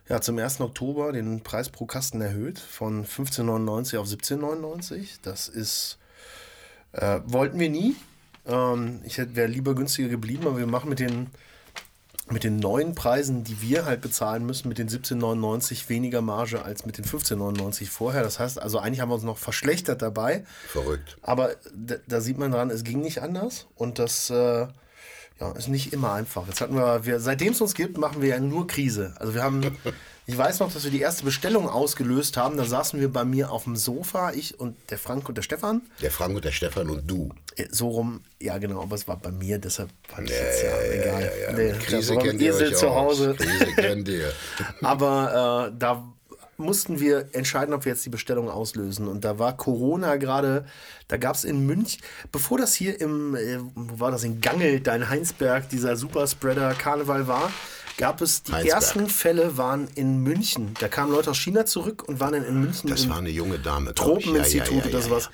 ja, 0.10 0.20
zum 0.20 0.38
1. 0.38 0.60
Oktober 0.60 1.14
den 1.14 1.42
Preis 1.42 1.70
pro 1.70 1.86
Kasten 1.86 2.20
erhöht 2.20 2.60
von 2.60 3.06
15,99 3.06 3.98
auf 3.98 4.08
17,99. 4.08 5.20
Das 5.22 5.48
ist 5.48 6.00
äh, 6.98 7.22
wollten 7.26 7.60
wir 7.60 7.70
nie. 7.70 7.96
Ähm, 8.46 9.02
ich 9.04 9.18
wäre 9.18 9.48
lieber 9.48 9.76
günstiger 9.76 10.10
geblieben, 10.10 10.48
aber 10.48 10.58
wir 10.58 10.68
machen 10.68 10.90
mit 10.90 11.00
den, 11.00 11.28
mit 12.30 12.44
den 12.44 12.58
neuen 12.58 12.96
Preisen, 12.96 13.44
die 13.44 13.62
wir 13.62 13.86
halt 13.86 14.02
bezahlen 14.02 14.46
müssen, 14.46 14.68
mit 14.68 14.78
den 14.78 14.90
17,99 14.90 15.90
weniger 15.90 16.22
Marge 16.22 16.64
als 16.64 16.86
mit 16.86 16.98
den 16.98 17.06
15,99 17.06 17.88
vorher. 17.88 18.24
Das 18.24 18.40
heißt, 18.40 18.62
also 18.62 18.80
eigentlich 18.80 19.00
haben 19.00 19.10
wir 19.10 19.16
uns 19.16 19.24
noch 19.24 19.38
verschlechtert 19.38 20.02
dabei. 20.02 20.44
Verrückt. 20.68 21.18
Aber 21.22 21.56
da, 22.08 22.22
sieht 22.22 22.38
man 22.38 22.52
dran, 22.52 22.70
es 22.70 22.84
ging 22.84 23.02
nicht 23.02 23.22
anders 23.22 23.68
und 23.76 24.00
das 24.00 24.30
äh, 24.30 24.68
ja, 25.40 25.52
ist 25.56 25.68
nicht 25.68 25.94
immer 25.94 26.14
einfach. 26.14 26.48
Jetzt 26.48 26.62
hatten 26.62 26.76
wir, 26.76 27.06
wir 27.06 27.20
seitdem 27.20 27.54
es 27.54 27.62
uns 27.62 27.76
gibt, 27.76 27.98
machen 27.98 28.22
wir 28.22 28.30
ja 28.30 28.40
nur 28.40 28.68
Krise. 28.68 29.14
Also 29.20 29.34
wir 29.34 29.44
haben 29.44 29.62
Ich 30.30 30.38
weiß 30.38 30.60
noch, 30.60 30.74
dass 30.74 30.84
wir 30.84 30.92
die 30.92 31.00
erste 31.00 31.24
Bestellung 31.24 31.70
ausgelöst 31.70 32.36
haben. 32.36 32.58
Da 32.58 32.66
saßen 32.66 33.00
wir 33.00 33.08
bei 33.08 33.24
mir 33.24 33.50
auf 33.50 33.64
dem 33.64 33.78
Sofa, 33.78 34.34
ich 34.34 34.60
und 34.60 34.76
der 34.90 34.98
Frank 34.98 35.30
und 35.30 35.38
der 35.38 35.42
Stefan. 35.42 35.82
Der 36.02 36.12
Frank 36.12 36.36
und 36.36 36.44
der 36.44 36.52
Stefan 36.52 36.90
und 36.90 37.10
du. 37.10 37.30
Äh, 37.56 37.68
so 37.72 37.88
rum, 37.88 38.20
ja 38.42 38.58
genau, 38.58 38.82
aber 38.82 38.96
es 38.96 39.08
war 39.08 39.16
bei 39.16 39.32
mir, 39.32 39.58
deshalb 39.58 39.90
fand 40.06 40.30
ich 40.30 40.36
ja, 40.36 40.44
jetzt 40.44 40.64
ja, 40.64 40.70
ja 40.70 41.02
egal. 41.02 41.22
Ja, 41.22 41.48
ja, 41.48 41.54
nee, 41.54 41.72
Krise 41.80 42.18
kennt 42.18 42.42
ihr 42.42 42.54
euch 42.54 42.76
zu 42.76 42.94
Hause. 42.94 43.36
Krise 43.36 43.74
kennt 43.78 44.10
ihr. 44.10 44.34
aber 44.82 45.70
äh, 45.72 45.80
da 45.80 46.04
mussten 46.58 47.00
wir 47.00 47.30
entscheiden, 47.32 47.74
ob 47.74 47.86
wir 47.86 47.94
jetzt 47.94 48.06
die 48.06 48.10
Bestellung 48.10 48.50
auslösen. 48.50 49.08
Und 49.08 49.24
da 49.24 49.40
war 49.40 49.56
Corona 49.56 50.18
gerade, 50.18 50.66
da 51.08 51.16
gab 51.16 51.36
es 51.36 51.46
in 51.46 51.66
München, 51.66 52.02
bevor 52.34 52.58
das 52.58 52.74
hier 52.74 53.00
im, 53.00 53.34
äh, 53.34 53.60
wo 53.76 54.02
war 54.02 54.12
das, 54.12 54.26
in 54.26 54.42
Gangel, 54.42 54.82
dein 54.82 55.08
Heinsberg, 55.08 55.70
dieser 55.70 55.96
Superspreader 55.96 56.74
Karneval 56.74 57.28
war, 57.28 57.50
gab 57.98 58.22
es 58.22 58.44
die 58.44 58.54
Heinsberg. 58.54 58.76
ersten 58.76 59.10
Fälle 59.10 59.58
waren 59.58 59.88
in 59.96 60.22
München. 60.22 60.74
Da 60.80 60.88
kamen 60.88 61.12
Leute 61.12 61.32
aus 61.32 61.38
China 61.38 61.66
zurück 61.66 62.04
und 62.08 62.20
waren 62.20 62.34
dann 62.34 62.46
in 62.46 62.60
München. 62.60 62.90
Das 62.90 63.10
war 63.10 63.18
eine 63.18 63.30
junge 63.30 63.60
Dame. 63.60 63.94
Tropeninstitut 63.94 64.68
ja, 64.68 64.78
ja, 64.78 64.84
ja, 64.84 64.90
oder 64.90 65.02
sowas. 65.02 65.30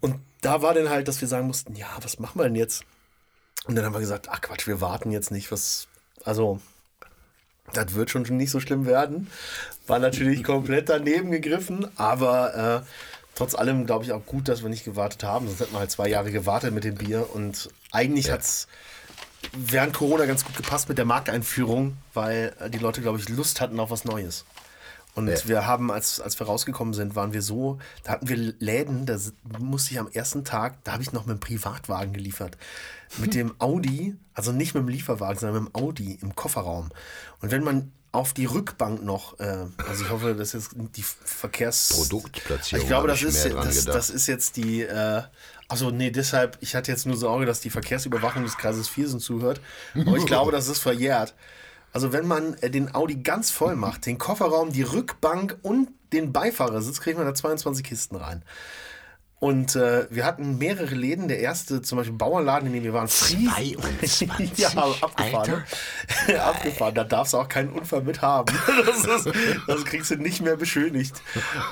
Und 0.00 0.16
da 0.40 0.62
war 0.62 0.74
dann 0.74 0.88
halt, 0.88 1.08
dass 1.08 1.20
wir 1.20 1.28
sagen 1.28 1.46
mussten, 1.46 1.74
ja, 1.74 1.88
was 2.02 2.18
machen 2.18 2.38
wir 2.38 2.44
denn 2.44 2.54
jetzt? 2.54 2.84
Und 3.66 3.74
dann 3.74 3.84
haben 3.84 3.92
wir 3.92 4.00
gesagt, 4.00 4.28
ach 4.30 4.40
Quatsch, 4.40 4.66
wir 4.66 4.80
warten 4.80 5.10
jetzt 5.10 5.30
nicht, 5.30 5.52
was, 5.52 5.88
also, 6.24 6.60
das 7.74 7.94
wird 7.94 8.10
schon 8.10 8.22
nicht 8.22 8.50
so 8.50 8.60
schlimm 8.60 8.86
werden. 8.86 9.28
War 9.86 9.98
natürlich 9.98 10.42
komplett 10.42 10.88
daneben 10.88 11.30
gegriffen, 11.30 11.86
aber 11.96 12.82
äh, 12.82 12.86
trotz 13.34 13.54
allem 13.54 13.84
glaube 13.84 14.04
ich 14.04 14.12
auch 14.12 14.24
gut, 14.24 14.48
dass 14.48 14.62
wir 14.62 14.70
nicht 14.70 14.84
gewartet 14.84 15.22
haben. 15.22 15.46
Sonst 15.48 15.60
hätten 15.60 15.74
wir 15.74 15.80
halt 15.80 15.90
zwei 15.90 16.08
Jahre 16.08 16.30
gewartet 16.30 16.72
mit 16.72 16.84
dem 16.84 16.94
Bier 16.94 17.28
und 17.34 17.68
eigentlich 17.92 18.26
ja. 18.26 18.34
hat 18.34 18.40
es 18.40 18.68
während 19.52 19.94
Corona 19.94 20.26
ganz 20.26 20.44
gut 20.44 20.56
gepasst 20.56 20.88
mit 20.88 20.98
der 20.98 21.04
Markteinführung, 21.04 21.96
weil 22.14 22.54
äh, 22.60 22.70
die 22.70 22.78
Leute, 22.78 23.00
glaube 23.00 23.18
ich, 23.18 23.28
Lust 23.28 23.60
hatten 23.60 23.80
auf 23.80 23.90
was 23.90 24.04
Neues. 24.04 24.44
Und 25.14 25.28
ja. 25.28 25.36
wir 25.46 25.66
haben, 25.66 25.90
als, 25.90 26.20
als 26.20 26.38
wir 26.38 26.46
rausgekommen 26.46 26.94
sind, 26.94 27.16
waren 27.16 27.32
wir 27.32 27.42
so, 27.42 27.78
da 28.04 28.12
hatten 28.12 28.28
wir 28.28 28.36
Läden, 28.36 29.04
da 29.04 29.18
musste 29.58 29.92
ich 29.92 29.98
am 29.98 30.08
ersten 30.12 30.44
Tag, 30.44 30.84
da 30.84 30.92
habe 30.92 31.02
ich 31.02 31.12
noch 31.12 31.26
mit 31.26 31.38
dem 31.38 31.40
Privatwagen 31.40 32.12
geliefert. 32.12 32.56
Mit 33.16 33.34
dem 33.34 33.54
Audi, 33.58 34.14
also 34.34 34.52
nicht 34.52 34.74
mit 34.74 34.84
dem 34.84 34.88
Lieferwagen, 34.88 35.38
sondern 35.38 35.64
mit 35.64 35.74
dem 35.74 35.82
Audi 35.82 36.18
im 36.22 36.36
Kofferraum. 36.36 36.90
Und 37.40 37.50
wenn 37.50 37.64
man 37.64 37.90
auf 38.12 38.32
die 38.32 38.46
Rückbank 38.46 39.04
noch, 39.04 39.38
äh, 39.38 39.66
also 39.86 40.04
ich 40.04 40.10
hoffe, 40.10 40.34
das 40.34 40.54
ist 40.54 40.72
jetzt 40.72 40.96
die 40.96 41.02
Verkehrs... 41.02 41.90
Produktplatzierung. 41.94 42.82
Ich 42.82 42.88
glaube, 42.88 43.08
das 43.08 43.22
ist, 43.22 43.44
das, 43.44 43.84
das, 43.84 44.10
ist 44.10 44.26
jetzt 44.26 44.56
die... 44.56 44.82
Äh, 44.82 45.22
also 45.68 45.90
nee, 45.90 46.10
deshalb, 46.10 46.56
ich 46.60 46.74
hatte 46.74 46.90
jetzt 46.90 47.06
nur 47.06 47.16
Sorge, 47.16 47.44
dass 47.44 47.60
die 47.60 47.68
Verkehrsüberwachung 47.68 48.42
des 48.42 48.56
Kreises 48.56 48.88
Viersen 48.88 49.20
zuhört. 49.20 49.60
Aber 49.94 50.16
ich 50.16 50.24
glaube, 50.24 50.50
das 50.50 50.68
ist 50.68 50.78
verjährt. 50.78 51.34
Also 51.92 52.12
wenn 52.12 52.26
man 52.26 52.54
äh, 52.54 52.70
den 52.70 52.94
Audi 52.94 53.16
ganz 53.16 53.50
voll 53.50 53.76
macht, 53.76 54.06
den 54.06 54.18
Kofferraum, 54.18 54.72
die 54.72 54.82
Rückbank 54.82 55.58
und 55.62 55.90
den 56.12 56.32
Beifahrersitz, 56.32 57.00
kriegt 57.00 57.18
man 57.18 57.26
da 57.26 57.34
22 57.34 57.84
Kisten 57.84 58.16
rein. 58.16 58.42
Und 59.40 59.76
äh, 59.76 60.06
wir 60.10 60.24
hatten 60.24 60.58
mehrere 60.58 60.94
Läden. 60.94 61.28
Der 61.28 61.38
erste, 61.38 61.80
zum 61.80 61.98
Beispiel 61.98 62.16
Bauernladen, 62.16 62.66
in 62.66 62.72
dem 62.72 62.82
wir 62.82 62.92
waren, 62.92 63.06
Fries. 63.06 64.18
22, 64.18 64.58
ja, 64.58 64.70
abgefahren. 64.70 65.64
Ne? 66.26 66.42
abgefahren. 66.42 66.94
Da 66.94 67.04
darfst 67.04 67.34
du 67.34 67.38
auch 67.38 67.48
keinen 67.48 67.70
Unfall 67.70 68.02
mit 68.02 68.22
haben. 68.22 68.52
Das, 68.88 69.04
ist, 69.04 69.36
das 69.66 69.84
kriegst 69.84 70.10
du 70.10 70.16
nicht 70.16 70.40
mehr 70.40 70.56
beschönigt. 70.56 71.20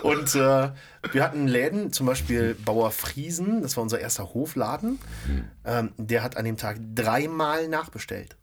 Und 0.03 0.35
äh, 0.35 0.71
wir 1.13 1.23
hatten 1.23 1.47
Läden, 1.47 1.93
zum 1.93 2.07
Beispiel 2.07 2.55
Bauer 2.55 2.91
Friesen, 2.91 3.63
das 3.63 3.77
war 3.77 3.83
unser 3.83 4.01
erster 4.01 4.35
Hofladen. 4.35 4.99
Hm. 5.27 5.45
Ähm, 5.65 5.93
der 5.97 6.23
hat 6.23 6.37
an 6.37 6.45
dem 6.45 6.57
Tag 6.57 6.79
dreimal 6.95 7.69
nachbestellt. 7.69 8.37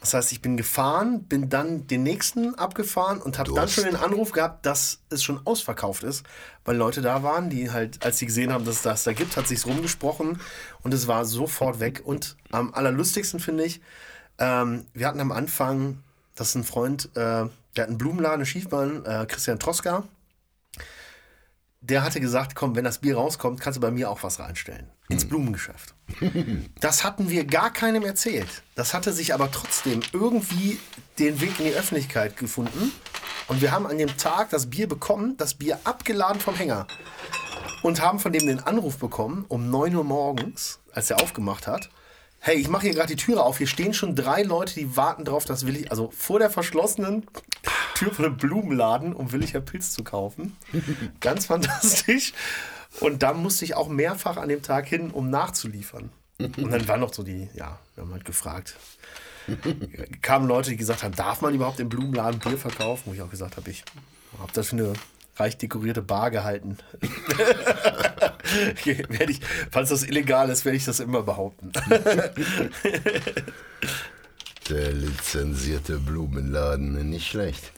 Das 0.00 0.14
heißt, 0.14 0.30
ich 0.30 0.40
bin 0.40 0.56
gefahren, 0.56 1.24
bin 1.24 1.48
dann 1.48 1.88
den 1.88 2.04
nächsten 2.04 2.54
abgefahren 2.54 3.20
und 3.20 3.38
habe 3.38 3.52
dann 3.52 3.68
schon 3.68 3.84
den 3.84 3.96
Anruf 3.96 4.30
gehabt, 4.30 4.64
dass 4.64 5.00
es 5.10 5.24
schon 5.24 5.40
ausverkauft 5.44 6.04
ist, 6.04 6.24
weil 6.64 6.76
Leute 6.76 7.02
da 7.02 7.24
waren, 7.24 7.50
die 7.50 7.70
halt, 7.72 8.04
als 8.04 8.18
sie 8.18 8.26
gesehen 8.26 8.52
haben, 8.52 8.64
dass 8.64 8.76
es 8.76 8.82
das 8.82 9.02
da 9.02 9.12
gibt, 9.12 9.36
hat 9.36 9.48
sich's 9.48 9.66
rumgesprochen 9.66 10.40
und 10.82 10.94
es 10.94 11.08
war 11.08 11.24
sofort 11.24 11.80
weg. 11.80 12.02
Und 12.04 12.36
am 12.52 12.72
allerlustigsten 12.74 13.40
finde 13.40 13.64
ich, 13.64 13.80
ähm, 14.38 14.86
wir 14.94 15.08
hatten 15.08 15.20
am 15.20 15.32
Anfang, 15.32 15.98
das 16.36 16.50
ist 16.50 16.54
ein 16.54 16.64
Freund, 16.64 17.06
äh, 17.16 17.48
der 17.76 17.82
hat 17.82 17.88
einen 17.88 17.98
Blumenladen, 17.98 18.36
eine 18.36 18.46
Schiefbahn, 18.46 19.04
äh, 19.04 19.26
Christian 19.26 19.58
Troska, 19.58 20.04
der 21.80 22.02
hatte 22.02 22.20
gesagt, 22.20 22.54
komm, 22.54 22.74
wenn 22.74 22.84
das 22.84 22.98
Bier 22.98 23.16
rauskommt, 23.16 23.60
kannst 23.60 23.76
du 23.76 23.80
bei 23.80 23.90
mir 23.90 24.10
auch 24.10 24.22
was 24.22 24.40
reinstellen. 24.40 24.90
Ins 25.08 25.22
hm. 25.22 25.28
Blumengeschäft. 25.30 25.94
Das 26.80 27.04
hatten 27.04 27.28
wir 27.28 27.44
gar 27.44 27.72
keinem 27.72 28.04
erzählt. 28.04 28.62
Das 28.74 28.94
hatte 28.94 29.12
sich 29.12 29.34
aber 29.34 29.50
trotzdem 29.50 30.00
irgendwie 30.12 30.78
den 31.18 31.40
Weg 31.40 31.58
in 31.58 31.66
die 31.66 31.72
Öffentlichkeit 31.72 32.36
gefunden. 32.36 32.92
Und 33.48 33.60
wir 33.60 33.72
haben 33.72 33.86
an 33.86 33.98
dem 33.98 34.16
Tag 34.16 34.50
das 34.50 34.70
Bier 34.70 34.88
bekommen, 34.88 35.36
das 35.36 35.54
Bier 35.54 35.78
abgeladen 35.84 36.40
vom 36.40 36.54
Hänger. 36.54 36.86
Und 37.82 38.00
haben 38.00 38.18
von 38.18 38.32
dem 38.32 38.46
den 38.46 38.60
Anruf 38.60 38.98
bekommen, 38.98 39.44
um 39.48 39.70
9 39.70 39.94
Uhr 39.94 40.04
morgens, 40.04 40.80
als 40.92 41.10
er 41.10 41.20
aufgemacht 41.22 41.66
hat. 41.66 41.90
Hey, 42.40 42.56
ich 42.56 42.68
mache 42.68 42.82
hier 42.82 42.94
gerade 42.94 43.14
die 43.14 43.22
Türe 43.22 43.42
auf. 43.42 43.58
Hier 43.58 43.66
stehen 43.66 43.94
schon 43.94 44.14
drei 44.14 44.42
Leute, 44.42 44.74
die 44.74 44.96
warten 44.96 45.24
drauf, 45.24 45.44
dass 45.44 45.66
Willi, 45.66 45.88
also 45.88 46.10
vor 46.10 46.38
der 46.38 46.50
verschlossenen 46.50 47.26
Tür 47.98 48.12
von 48.14 48.24
einem 48.24 48.36
Blumenladen, 48.36 49.12
um 49.12 49.32
Williger 49.32 49.60
Pilz 49.60 49.90
zu 49.90 50.04
kaufen. 50.04 50.56
Ganz 51.20 51.46
fantastisch. 51.46 52.32
Und 53.00 53.22
da 53.22 53.32
musste 53.32 53.64
ich 53.64 53.74
auch 53.74 53.88
mehrfach 53.88 54.36
an 54.36 54.48
dem 54.48 54.62
Tag 54.62 54.86
hin, 54.86 55.10
um 55.10 55.30
nachzuliefern. 55.30 56.10
Und 56.38 56.70
dann 56.70 56.86
war 56.86 56.96
noch 56.96 57.12
so 57.12 57.24
die, 57.24 57.48
ja, 57.54 57.78
wir 57.94 58.04
haben 58.04 58.12
halt 58.12 58.24
gefragt. 58.24 58.76
Kamen 60.22 60.46
Leute, 60.46 60.70
die 60.70 60.76
gesagt 60.76 61.02
haben, 61.02 61.14
darf 61.14 61.40
man 61.40 61.54
überhaupt 61.54 61.80
im 61.80 61.88
Blumenladen 61.88 62.38
Bier 62.38 62.56
verkaufen? 62.56 63.04
Wo 63.06 63.14
ich 63.14 63.22
auch 63.22 63.30
gesagt 63.30 63.56
habe, 63.56 63.68
ich 63.68 63.84
habe 64.38 64.52
das 64.52 64.68
für 64.68 64.76
eine 64.76 64.92
reich 65.36 65.58
dekorierte 65.58 66.02
Bar 66.02 66.30
gehalten. 66.30 66.78
ich, 68.84 69.40
falls 69.70 69.88
das 69.88 70.04
illegal 70.04 70.50
ist, 70.50 70.64
werde 70.64 70.76
ich 70.76 70.84
das 70.84 71.00
immer 71.00 71.22
behaupten. 71.22 71.72
Der 74.68 74.92
lizenzierte 74.92 75.98
Blumenladen, 75.98 77.08
nicht 77.10 77.26
schlecht. 77.28 77.72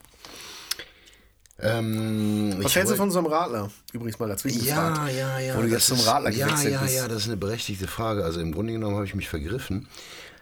Ähm, 1.63 2.55
Was 2.59 2.75
hältst 2.75 2.93
du 2.93 2.97
von 2.97 3.11
so 3.11 3.19
einem 3.19 3.29
Radler? 3.29 3.71
Übrigens 3.93 4.19
mal 4.19 4.29
dazwischen 4.29 4.65
ja, 4.65 4.91
gefragt. 4.91 5.13
Ja, 5.17 5.39
ja, 5.39 5.57
Wo 5.57 5.63
du 5.63 5.69
jetzt 5.69 5.87
zum 5.87 6.01
Radler 6.01 6.31
ja, 6.31 6.47
gewechselt 6.47 6.73
ja, 6.73 6.81
bist. 6.81 6.95
Ja, 6.95 7.03
ja, 7.03 7.09
das 7.09 7.23
ist 7.23 7.29
eine 7.29 7.37
berechtigte 7.37 7.87
Frage. 7.87 8.25
Also 8.25 8.41
im 8.41 8.53
Grunde 8.53 8.73
genommen 8.73 8.97
habe 8.97 9.05
ich 9.05 9.15
mich 9.15 9.29
vergriffen. 9.29 9.89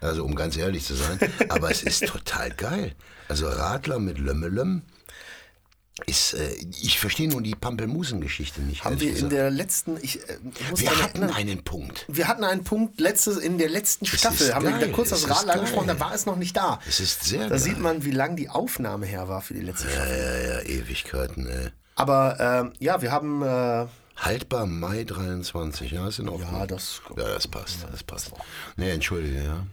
Also 0.01 0.25
um 0.25 0.35
ganz 0.35 0.57
ehrlich 0.57 0.85
zu 0.85 0.95
sein. 0.95 1.19
Aber 1.49 1.71
es 1.71 1.83
ist 1.83 2.07
total 2.07 2.51
geil. 2.51 2.93
Also 3.29 3.49
Radler 3.49 3.99
mit 3.99 4.19
Lömmelem 4.19 4.83
ist, 6.07 6.35
äh, 6.35 6.55
ich 6.83 6.99
verstehe 6.99 7.29
nur 7.29 7.43
die 7.43 7.55
Pampelmusen-Geschichte 7.55 8.61
nicht. 8.63 8.85
Haben 8.85 9.01
wir 9.01 9.17
in 9.17 9.29
der 9.31 9.51
letzten, 9.51 9.97
ich, 10.01 10.21
äh, 10.29 10.39
ich 10.73 10.81
Wir 10.81 10.91
hatten 11.03 11.23
erinnern, 11.23 11.37
einen 11.37 11.65
Punkt. 11.65 12.05
Wir 12.09 12.29
hatten 12.29 12.45
einen 12.45 12.65
Punkt 12.65 13.01
letztes, 13.01 13.37
in 13.37 13.59
der 13.59 13.69
letzten 13.69 14.05
das 14.05 14.21
Staffel. 14.21 14.55
Haben 14.55 14.65
geil. 14.67 14.81
wir 14.81 14.93
kurz 14.93 15.11
das 15.11 15.29
Radler 15.29 15.55
angesprochen, 15.55 15.89
da 15.89 15.99
war 16.01 16.15
es 16.15 16.27
noch 16.27 16.37
nicht 16.37 16.57
da. 16.57 16.79
Es 16.87 17.01
ist 17.01 17.25
sehr 17.25 17.45
Da 17.45 17.49
geil. 17.51 17.59
sieht 17.59 17.79
man, 17.79 18.05
wie 18.05 18.11
lang 18.11 18.37
die 18.37 18.49
Aufnahme 18.49 19.07
her 19.07 19.29
war 19.29 19.43
für 19.43 19.55
die 19.55 19.61
letzte 19.63 19.89
ja, 19.89 19.95
Staffel. 19.95 20.19
Ja, 20.19 20.39
ja, 20.39 20.61
ja, 20.61 20.61
Ewigkeiten, 20.63 21.47
ey. 21.47 21.71
Aber 21.95 22.73
äh, 22.79 22.85
ja, 22.85 23.03
wir 23.03 23.11
haben. 23.11 23.43
Äh, 23.43 23.87
Haltbar 24.17 24.67
Mai 24.67 25.05
23, 25.05 25.93
ja, 25.93 26.09
ist 26.09 26.19
in 26.19 26.29
Ordnung. 26.29 26.53
Ja, 26.53 26.67
das, 26.67 27.01
ja, 27.17 27.29
das 27.29 27.47
passt, 27.47 27.87
das 27.91 28.03
passt. 28.03 28.33
Nee, 28.77 28.91
entschuldige, 28.91 29.45
ja. 29.45 29.67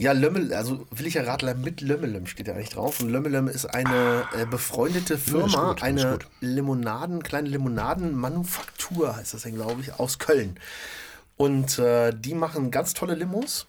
Ja, 0.00 0.12
Lömmel, 0.12 0.54
also 0.54 0.86
Williger 0.92 1.26
Radler 1.26 1.54
mit 1.54 1.80
Lömmelem 1.80 2.26
steht 2.26 2.46
da 2.46 2.52
eigentlich 2.52 2.68
drauf. 2.68 3.00
Und 3.00 3.10
Lömmelem 3.10 3.48
ist 3.48 3.66
eine 3.66 4.22
äh, 4.32 4.46
befreundete 4.46 5.18
Firma, 5.18 5.48
ja, 5.48 5.68
gut, 5.70 5.82
eine 5.82 6.18
Limonaden, 6.40 7.20
kleine 7.24 7.48
Limonadenmanufaktur 7.48 9.16
heißt 9.16 9.34
das 9.34 9.42
denn, 9.42 9.56
glaube 9.56 9.80
ich, 9.80 9.98
aus 9.98 10.20
Köln. 10.20 10.56
Und 11.36 11.80
äh, 11.80 12.12
die 12.14 12.34
machen 12.34 12.70
ganz 12.70 12.94
tolle 12.94 13.16
Limos. 13.16 13.66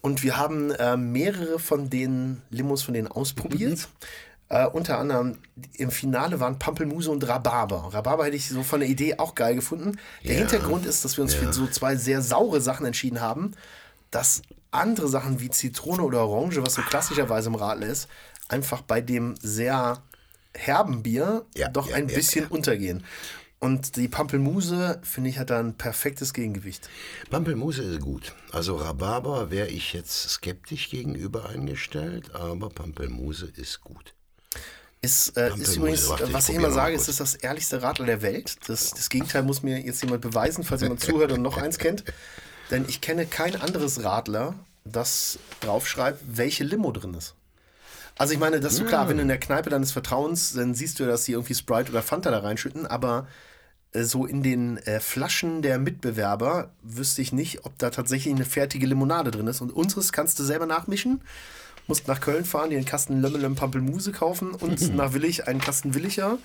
Und 0.00 0.24
wir 0.24 0.36
haben 0.36 0.72
äh, 0.72 0.96
mehrere 0.96 1.60
von 1.60 1.88
den 1.88 2.42
Limos 2.50 2.82
von 2.82 2.94
denen 2.94 3.06
ausprobiert. 3.06 3.78
Mhm. 3.78 4.06
Äh, 4.48 4.66
unter 4.66 4.98
anderem 4.98 5.38
im 5.74 5.92
Finale 5.92 6.40
waren 6.40 6.58
Pampelmuse 6.58 7.08
und 7.12 7.28
Rhabarber. 7.28 7.90
Rhabarber 7.92 8.24
hätte 8.24 8.36
ich 8.36 8.48
so 8.48 8.64
von 8.64 8.80
der 8.80 8.88
Idee 8.88 9.18
auch 9.18 9.36
geil 9.36 9.54
gefunden. 9.54 9.96
Der 10.24 10.32
ja. 10.32 10.38
Hintergrund 10.40 10.86
ist, 10.86 11.04
dass 11.04 11.16
wir 11.16 11.22
uns 11.22 11.34
ja. 11.34 11.40
für 11.40 11.52
so 11.52 11.68
zwei 11.68 11.94
sehr 11.94 12.20
saure 12.20 12.60
Sachen 12.60 12.84
entschieden 12.84 13.20
haben, 13.20 13.52
dass 14.10 14.42
andere 14.70 15.08
Sachen 15.08 15.40
wie 15.40 15.50
Zitrone 15.50 16.02
oder 16.02 16.26
Orange, 16.26 16.62
was 16.62 16.74
so 16.74 16.82
klassischerweise 16.82 17.48
im 17.48 17.54
Radler 17.54 17.86
ist, 17.86 18.08
einfach 18.48 18.82
bei 18.82 19.00
dem 19.00 19.34
sehr 19.40 20.02
herben 20.54 21.02
Bier 21.02 21.46
ja, 21.54 21.68
doch 21.68 21.92
ein 21.92 22.06
bisschen 22.06 22.46
untergehen. 22.46 23.04
Und 23.60 23.96
die 23.96 24.06
Pampelmuse, 24.06 25.00
finde 25.02 25.30
ich, 25.30 25.38
hat 25.38 25.50
da 25.50 25.58
ein 25.58 25.74
perfektes 25.74 26.32
Gegengewicht. 26.32 26.88
Pampelmuse 27.28 27.82
ist 27.82 28.00
gut. 28.00 28.32
Also 28.52 28.76
Rhabarber 28.76 29.50
wäre 29.50 29.66
ich 29.66 29.92
jetzt 29.92 30.30
skeptisch 30.30 30.90
gegenüber 30.90 31.48
eingestellt, 31.48 32.34
aber 32.36 32.68
Pampelmuse 32.68 33.46
ist 33.56 33.80
gut. 33.80 34.14
Ist, 35.00 35.36
äh, 35.36 35.54
ist 35.56 35.76
übrigens, 35.76 36.08
warte, 36.08 36.32
was 36.32 36.48
ich, 36.48 36.56
immer 36.56 36.70
sage, 36.70 36.94
ist, 36.94 37.08
ist 37.08 37.20
das 37.20 37.34
ehrlichste 37.34 37.82
Radler 37.82 38.06
der 38.06 38.22
Welt. 38.22 38.56
Das, 38.66 38.90
das 38.90 39.08
Gegenteil 39.08 39.42
muss 39.42 39.62
mir 39.62 39.80
jetzt 39.80 40.02
jemand 40.02 40.22
beweisen, 40.22 40.62
falls 40.62 40.82
jemand 40.82 41.00
zuhört 41.04 41.32
und 41.32 41.42
noch 41.42 41.56
eins 41.56 41.78
kennt. 41.78 42.04
Denn 42.70 42.84
ich 42.88 43.00
kenne 43.00 43.26
kein 43.26 43.60
anderes 43.60 44.04
Radler, 44.04 44.54
das 44.84 45.38
draufschreibt, 45.60 46.20
welche 46.28 46.64
Limo 46.64 46.92
drin 46.92 47.14
ist. 47.14 47.34
Also 48.16 48.32
ich 48.32 48.40
meine, 48.40 48.58
das 48.58 48.72
ist 48.72 48.78
so 48.78 48.84
klar, 48.84 49.08
wenn 49.08 49.16
du 49.16 49.22
in 49.22 49.28
der 49.28 49.38
Kneipe 49.38 49.70
deines 49.70 49.92
Vertrauens, 49.92 50.52
dann 50.52 50.74
siehst 50.74 50.98
du, 50.98 51.06
dass 51.06 51.24
sie 51.24 51.32
irgendwie 51.32 51.54
Sprite 51.54 51.92
oder 51.92 52.02
Fanta 52.02 52.30
da 52.30 52.40
reinschütten, 52.40 52.86
aber 52.86 53.28
äh, 53.92 54.02
so 54.02 54.26
in 54.26 54.42
den 54.42 54.78
äh, 54.78 54.98
Flaschen 54.98 55.62
der 55.62 55.78
Mitbewerber 55.78 56.72
wüsste 56.82 57.22
ich 57.22 57.32
nicht, 57.32 57.64
ob 57.64 57.78
da 57.78 57.90
tatsächlich 57.90 58.34
eine 58.34 58.44
fertige 58.44 58.86
Limonade 58.86 59.30
drin 59.30 59.46
ist. 59.46 59.60
Und 59.60 59.70
unseres 59.70 60.12
kannst 60.12 60.38
du 60.38 60.44
selber 60.44 60.66
nachmischen. 60.66 61.22
Musst 61.86 62.06
nach 62.08 62.20
Köln 62.20 62.44
fahren, 62.44 62.70
dir 62.70 62.76
einen 62.76 62.84
Kasten 62.84 63.22
Lömmelem 63.22 63.54
Pampelmuse 63.54 64.12
kaufen 64.12 64.50
und 64.50 64.94
nach 64.94 65.14
Willig 65.14 65.48
einen 65.48 65.60
Kasten 65.60 65.94
Williger. 65.94 66.38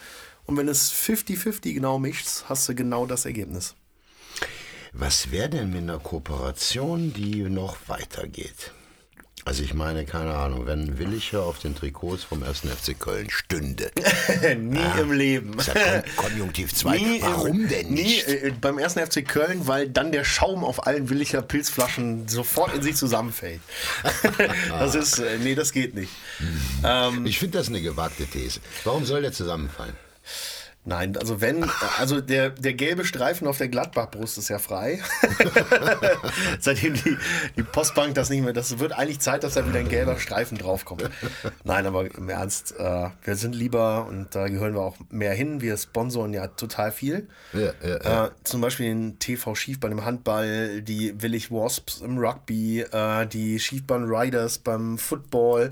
Und 0.45 0.57
wenn 0.57 0.67
es 0.67 0.93
50-50 0.93 1.73
genau 1.73 1.99
mischst, 1.99 2.45
hast 2.47 2.69
du 2.69 2.75
genau 2.75 3.05
das 3.05 3.25
Ergebnis. 3.25 3.75
Was 4.95 5.31
wäre 5.31 5.49
denn 5.49 5.71
mit 5.71 5.81
einer 5.81 5.97
Kooperation, 5.97 7.13
die 7.13 7.41
noch 7.43 7.77
weitergeht? 7.87 8.71
Also 9.45 9.63
ich 9.63 9.73
meine, 9.73 10.05
keine 10.05 10.35
Ahnung, 10.35 10.67
wenn 10.67 10.99
Willicher 10.99 11.41
auf 11.41 11.59
den 11.59 11.75
Trikots 11.75 12.23
vom 12.23 12.43
1. 12.43 12.59
FC 12.59 12.97
Köln 12.97 13.29
stünde. 13.29 13.91
nie 14.57 14.77
ah, 14.77 14.99
im 14.99 15.11
Leben. 15.11 15.59
Ist 15.59 15.67
ja 15.67 16.03
Konjunktiv 16.15 16.73
2. 16.73 17.19
Warum 17.21 17.67
denn 17.67 17.89
nicht? 17.89 18.27
Nie, 18.27 18.33
äh, 18.33 18.51
beim 18.51 18.77
1. 18.77 18.93
FC 18.93 19.27
Köln, 19.27 19.67
weil 19.67 19.89
dann 19.89 20.11
der 20.13 20.23
Schaum 20.23 20.63
auf 20.63 20.87
allen 20.87 21.09
Willicher 21.09 21.41
Pilzflaschen 21.41 22.29
sofort 22.29 22.73
in 22.73 22.83
sich 22.83 22.95
zusammenfällt. 22.95 23.59
das 24.69 24.95
ist, 24.95 25.19
äh, 25.19 25.39
nee, 25.39 25.55
das 25.55 25.73
geht 25.73 25.95
nicht. 25.95 26.11
Hm. 26.37 26.61
Ähm, 26.85 27.25
ich 27.25 27.39
finde 27.39 27.57
das 27.57 27.67
eine 27.67 27.81
gewagte 27.81 28.25
These. 28.25 28.61
Warum 28.85 29.03
soll 29.03 29.23
der 29.23 29.33
zusammenfallen? 29.33 29.95
Nein, 30.85 31.15
also 31.15 31.39
wenn, 31.39 31.63
also 31.97 32.19
der, 32.19 32.49
der 32.49 32.73
gelbe 32.73 33.05
Streifen 33.05 33.47
auf 33.47 33.57
der 33.57 33.69
Gladbach-Brust 33.69 34.37
ist 34.37 34.49
ja 34.49 34.59
frei. 34.59 35.01
Seitdem 36.59 36.95
die, 36.95 37.17
die 37.55 37.63
Postbank 37.63 38.15
das 38.15 38.29
nicht 38.29 38.43
mehr, 38.43 38.53
das 38.53 38.79
wird 38.79 38.91
eigentlich 38.91 39.19
Zeit, 39.19 39.43
dass 39.43 39.53
da 39.53 39.65
wieder 39.67 39.79
ein 39.79 39.87
gelber 39.87 40.19
Streifen 40.19 40.57
draufkommt. 40.57 41.09
Nein, 41.63 41.85
aber 41.85 42.13
im 42.13 42.29
Ernst, 42.29 42.75
äh, 42.77 43.09
wir 43.23 43.35
sind 43.35 43.55
lieber 43.55 44.07
und 44.07 44.35
da 44.35 44.47
gehören 44.47 44.73
wir 44.73 44.81
auch 44.81 44.97
mehr 45.09 45.33
hin. 45.33 45.61
Wir 45.61 45.77
sponsoren 45.77 46.33
ja 46.33 46.47
total 46.47 46.91
viel. 46.91 47.29
Ja, 47.53 47.71
ja, 47.81 48.03
ja. 48.03 48.25
Äh, 48.25 48.31
zum 48.43 48.59
Beispiel 48.59 48.87
den 48.87 49.19
TV 49.19 49.55
Schiefbahn 49.55 49.93
im 49.93 50.03
Handball, 50.03 50.81
die 50.81 51.21
Willig 51.21 51.49
Wasps 51.49 52.01
im 52.01 52.17
Rugby, 52.17 52.81
äh, 52.81 53.25
die 53.27 53.59
Schiefbahn 53.59 54.03
Riders 54.05 54.57
beim 54.57 54.97
Football 54.97 55.71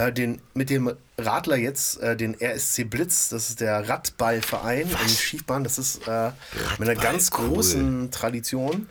äh, 0.00 0.12
den, 0.12 0.40
mit 0.54 0.70
dem 0.70 0.92
Radler 1.18 1.56
jetzt 1.56 2.00
äh, 2.00 2.16
den 2.16 2.34
RSC 2.40 2.84
Blitz, 2.84 3.28
das 3.28 3.50
ist 3.50 3.60
der 3.60 3.88
Radballverein 3.88 4.88
in 4.88 5.08
Schiefbahn, 5.08 5.62
das 5.62 5.78
ist 5.78 6.08
äh, 6.08 6.30
mit 6.78 6.88
einer 6.88 7.00
ganz 7.00 7.30
cool. 7.38 7.48
großen 7.48 8.10
Tradition. 8.10 8.88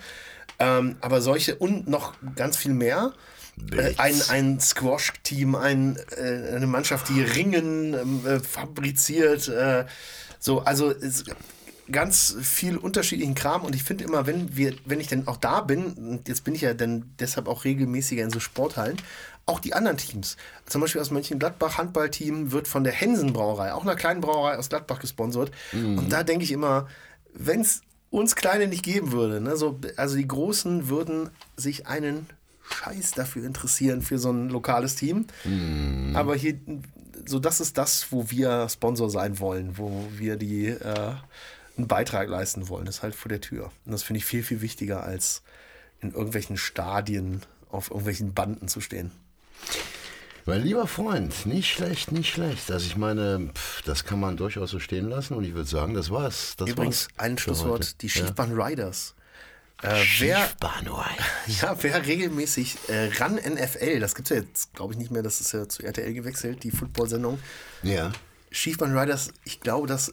Ähm, 0.59 0.97
aber 1.01 1.21
solche 1.21 1.55
und 1.55 1.87
noch 1.87 2.13
ganz 2.35 2.57
viel 2.57 2.73
mehr. 2.73 3.13
Äh, 3.71 3.93
ein, 3.97 4.21
ein 4.29 4.59
Squash-Team, 4.59 5.55
ein, 5.55 5.97
äh, 6.15 6.55
eine 6.55 6.67
Mannschaft, 6.67 7.09
die 7.09 7.21
Ringen 7.21 7.93
ähm, 7.93 8.25
äh, 8.25 8.39
fabriziert. 8.39 9.51
so, 10.39 10.59
also 10.59 10.93
ganz 11.91 12.35
viel 12.41 12.77
unterschiedlichen 12.77 13.35
Kram 13.35 13.63
und 13.63 13.75
ich 13.75 13.83
finde 13.83 14.03
immer, 14.03 14.27
wenn 14.27 14.55
wir, 14.55 14.73
wenn 14.85 14.99
ich 14.99 15.07
denn 15.07 15.27
auch 15.27 15.37
da 15.37 15.61
bin, 15.61 15.93
und 15.93 16.27
jetzt 16.27 16.43
bin 16.43 16.55
ich 16.55 16.61
ja 16.61 16.73
dann 16.73 17.13
deshalb 17.19 17.47
auch 17.47 17.65
regelmäßiger 17.65 18.23
in 18.23 18.29
so 18.29 18.39
Sporthallen, 18.39 18.97
auch 19.45 19.59
die 19.59 19.73
anderen 19.73 19.97
Teams. 19.97 20.37
Zum 20.67 20.81
Beispiel 20.81 21.01
aus 21.01 21.11
Mönchengladbach 21.11 21.77
Handballteam 21.77 22.51
wird 22.51 22.67
von 22.67 22.83
der 22.83 22.93
Hensen 22.93 23.33
Brauerei, 23.33 23.73
auch 23.73 23.81
einer 23.81 23.95
kleinen 23.95 24.21
Brauerei 24.21 24.57
aus 24.57 24.69
Gladbach 24.69 24.99
gesponsert. 24.99 25.51
Mhm. 25.71 25.97
Und 25.97 26.11
da 26.11 26.23
denke 26.23 26.43
ich 26.43 26.51
immer, 26.51 26.87
wenn 27.33 27.61
es 27.61 27.81
uns 28.11 28.35
Kleine 28.35 28.67
nicht 28.67 28.83
geben 28.83 29.11
würde, 29.11 29.41
ne, 29.41 29.55
so, 29.55 29.79
also 29.97 30.15
die 30.15 30.27
Großen 30.27 30.87
würden 30.87 31.29
sich 31.57 31.87
einen 31.87 32.27
Scheiß 32.71 33.11
dafür 33.11 33.45
interessieren 33.45 34.01
für 34.01 34.19
so 34.19 34.31
ein 34.31 34.49
lokales 34.49 34.95
Team. 34.95 35.25
Mhm. 35.43 36.15
Aber 36.15 36.35
hier, 36.35 36.55
so 37.25 37.39
das 37.39 37.59
ist 37.59 37.77
das, 37.77 38.11
wo 38.11 38.29
wir 38.29 38.69
Sponsor 38.69 39.09
sein 39.09 39.39
wollen, 39.39 39.77
wo 39.77 40.07
wir 40.15 40.35
die 40.35 40.67
äh, 40.67 41.13
einen 41.79 41.87
Beitrag 41.87 42.29
leisten 42.29 42.69
wollen. 42.69 42.85
Das 42.85 42.97
ist 42.97 43.03
halt 43.03 43.15
vor 43.15 43.29
der 43.29 43.41
Tür. 43.41 43.71
Und 43.85 43.91
das 43.91 44.03
finde 44.03 44.19
ich 44.19 44.25
viel, 44.25 44.43
viel 44.43 44.61
wichtiger 44.61 45.03
als 45.03 45.41
in 46.01 46.11
irgendwelchen 46.11 46.57
Stadien 46.57 47.41
auf 47.69 47.89
irgendwelchen 47.89 48.33
Banden 48.33 48.67
zu 48.67 48.81
stehen. 48.81 49.11
Mein 50.45 50.63
lieber 50.63 50.87
Freund, 50.87 51.45
nicht 51.45 51.69
schlecht, 51.71 52.11
nicht 52.11 52.33
schlecht. 52.33 52.71
Also 52.71 52.85
ich 52.87 52.97
meine, 52.97 53.51
pff, 53.53 53.81
das 53.83 54.03
kann 54.03 54.19
man 54.19 54.35
durchaus 54.35 54.71
so 54.71 54.79
stehen 54.79 55.09
lassen 55.09 55.35
und 55.35 55.43
ich 55.43 55.53
würde 55.53 55.69
sagen, 55.69 55.93
das 55.93 56.09
war's. 56.09 56.55
Das 56.57 56.69
Übrigens, 56.69 57.07
war's 57.15 57.19
ein 57.19 57.37
Schlusswort, 57.37 58.01
die 58.01 58.09
Schiefbahn 58.09 58.51
ja. 58.57 58.65
Riders. 58.65 59.15
Äh, 59.81 59.95
Schiefbahn 59.97 60.87
Riders. 60.87 61.61
Ja, 61.61 61.77
wer 61.81 62.05
regelmäßig 62.05 62.77
äh, 62.87 63.09
ran 63.17 63.35
NFL, 63.35 63.99
das 63.99 64.15
gibt 64.15 64.31
es 64.31 64.37
ja 64.37 64.41
jetzt, 64.41 64.73
glaube 64.73 64.93
ich, 64.93 64.99
nicht 64.99 65.11
mehr, 65.11 65.23
das 65.23 65.39
ist 65.39 65.51
ja 65.51 65.69
zu 65.69 65.83
RTL 65.83 66.13
gewechselt, 66.13 66.63
die 66.63 66.71
Football-Sendung. 66.71 67.39
Ja. 67.83 68.11
Schiefbahn 68.51 68.97
Riders, 68.97 69.31
ich 69.43 69.61
glaube, 69.61 69.87
das 69.87 70.11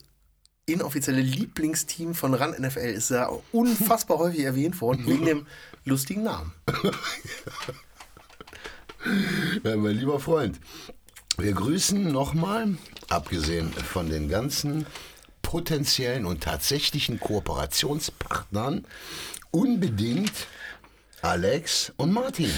inoffizielle 0.66 1.20
Lieblingsteam 1.20 2.14
von 2.14 2.34
RAN 2.34 2.50
NFL 2.50 2.78
ist 2.78 3.10
ja 3.10 3.30
unfassbar 3.52 4.18
häufig 4.18 4.40
erwähnt 4.40 4.80
worden, 4.80 5.06
wegen 5.06 5.24
dem 5.24 5.46
lustigen 5.84 6.24
Namen. 6.24 6.52
Ja, 9.62 9.76
mein 9.76 9.96
lieber 9.96 10.18
Freund, 10.18 10.58
wir 11.38 11.52
grüßen 11.52 12.10
nochmal, 12.10 12.76
abgesehen 13.08 13.72
von 13.72 14.10
den 14.10 14.28
ganzen 14.28 14.84
potenziellen 15.42 16.26
und 16.26 16.42
tatsächlichen 16.42 17.20
Kooperationspartnern, 17.20 18.84
unbedingt 19.52 20.32
Alex 21.22 21.92
und 21.96 22.12
Martin. 22.12 22.50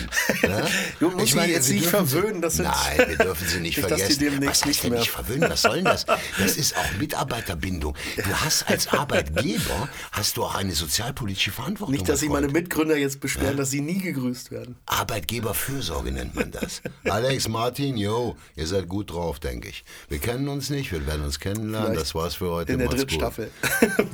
Ja? 0.42 0.66
du 1.00 1.10
musst 1.10 1.26
ich 1.26 1.34
meine, 1.34 1.52
jetzt 1.52 1.70
nicht 1.70 1.86
verwöhnen. 1.86 2.42
Das 2.42 2.58
nein, 2.58 2.74
wir 3.06 3.16
dürfen 3.16 3.46
sie 3.46 3.60
nicht 3.60 3.78
vergessen. 3.80 4.02
Was 4.46 4.64
heißt 4.64 4.84
denn 4.84 4.94
nicht 4.94 5.10
verwöhnen? 5.10 5.48
Was 5.48 5.62
soll 5.62 5.76
denn 5.76 5.84
das? 5.84 6.06
Das 6.38 6.56
ist 6.56 6.76
auch 6.76 6.92
Mitarbeiterbindung. 6.98 7.94
Du 8.16 8.40
hast 8.40 8.68
als 8.68 8.88
Arbeitgeber 8.92 9.88
hast 10.12 10.36
du 10.36 10.44
auch 10.44 10.54
eine 10.54 10.72
sozialpolitische 10.74 11.52
Verantwortung. 11.52 11.94
Nicht, 11.94 12.08
dass 12.08 12.20
sich 12.20 12.28
meine 12.28 12.48
Mitgründer 12.48 12.96
jetzt 12.96 13.20
beschweren, 13.20 13.52
ja? 13.52 13.54
dass 13.54 13.70
sie 13.70 13.80
nie 13.80 14.00
gegrüßt 14.00 14.50
werden. 14.50 14.76
Arbeitgeberfürsorge 14.86 16.12
nennt 16.12 16.34
man 16.34 16.50
das. 16.50 16.82
Alex, 17.04 17.48
Martin, 17.48 17.96
yo, 17.96 18.36
ihr 18.56 18.66
seid 18.66 18.88
gut 18.88 19.10
drauf, 19.12 19.38
denke 19.38 19.68
ich. 19.68 19.84
Wir 20.08 20.18
kennen 20.18 20.48
uns 20.48 20.70
nicht, 20.70 20.92
wir 20.92 21.06
werden 21.06 21.24
uns 21.24 21.38
kennenlernen. 21.38 21.92
Vielleicht 21.92 22.00
das 22.02 22.14
war's 22.14 22.34
für 22.34 22.50
heute. 22.50 22.72
In 22.72 22.80
der 22.80 22.88
dritten 22.88 23.10
Staffel. 23.10 23.50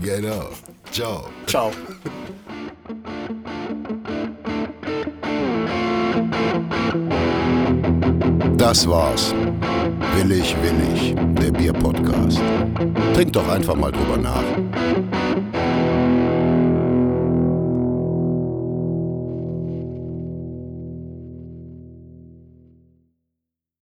genau. 0.03 0.51
Ciao. 0.93 1.29
Ciao. 1.47 1.73
Das 8.75 8.89
war's. 8.89 9.33
Willig, 10.17 10.57
willig, 10.61 11.15
der 11.41 11.53
Bierpodcast. 11.53 12.41
Trink 13.15 13.33
doch 13.33 13.49
einfach 13.49 13.77
mal 13.77 13.93
drüber 13.93 14.17
nach. 14.17 14.43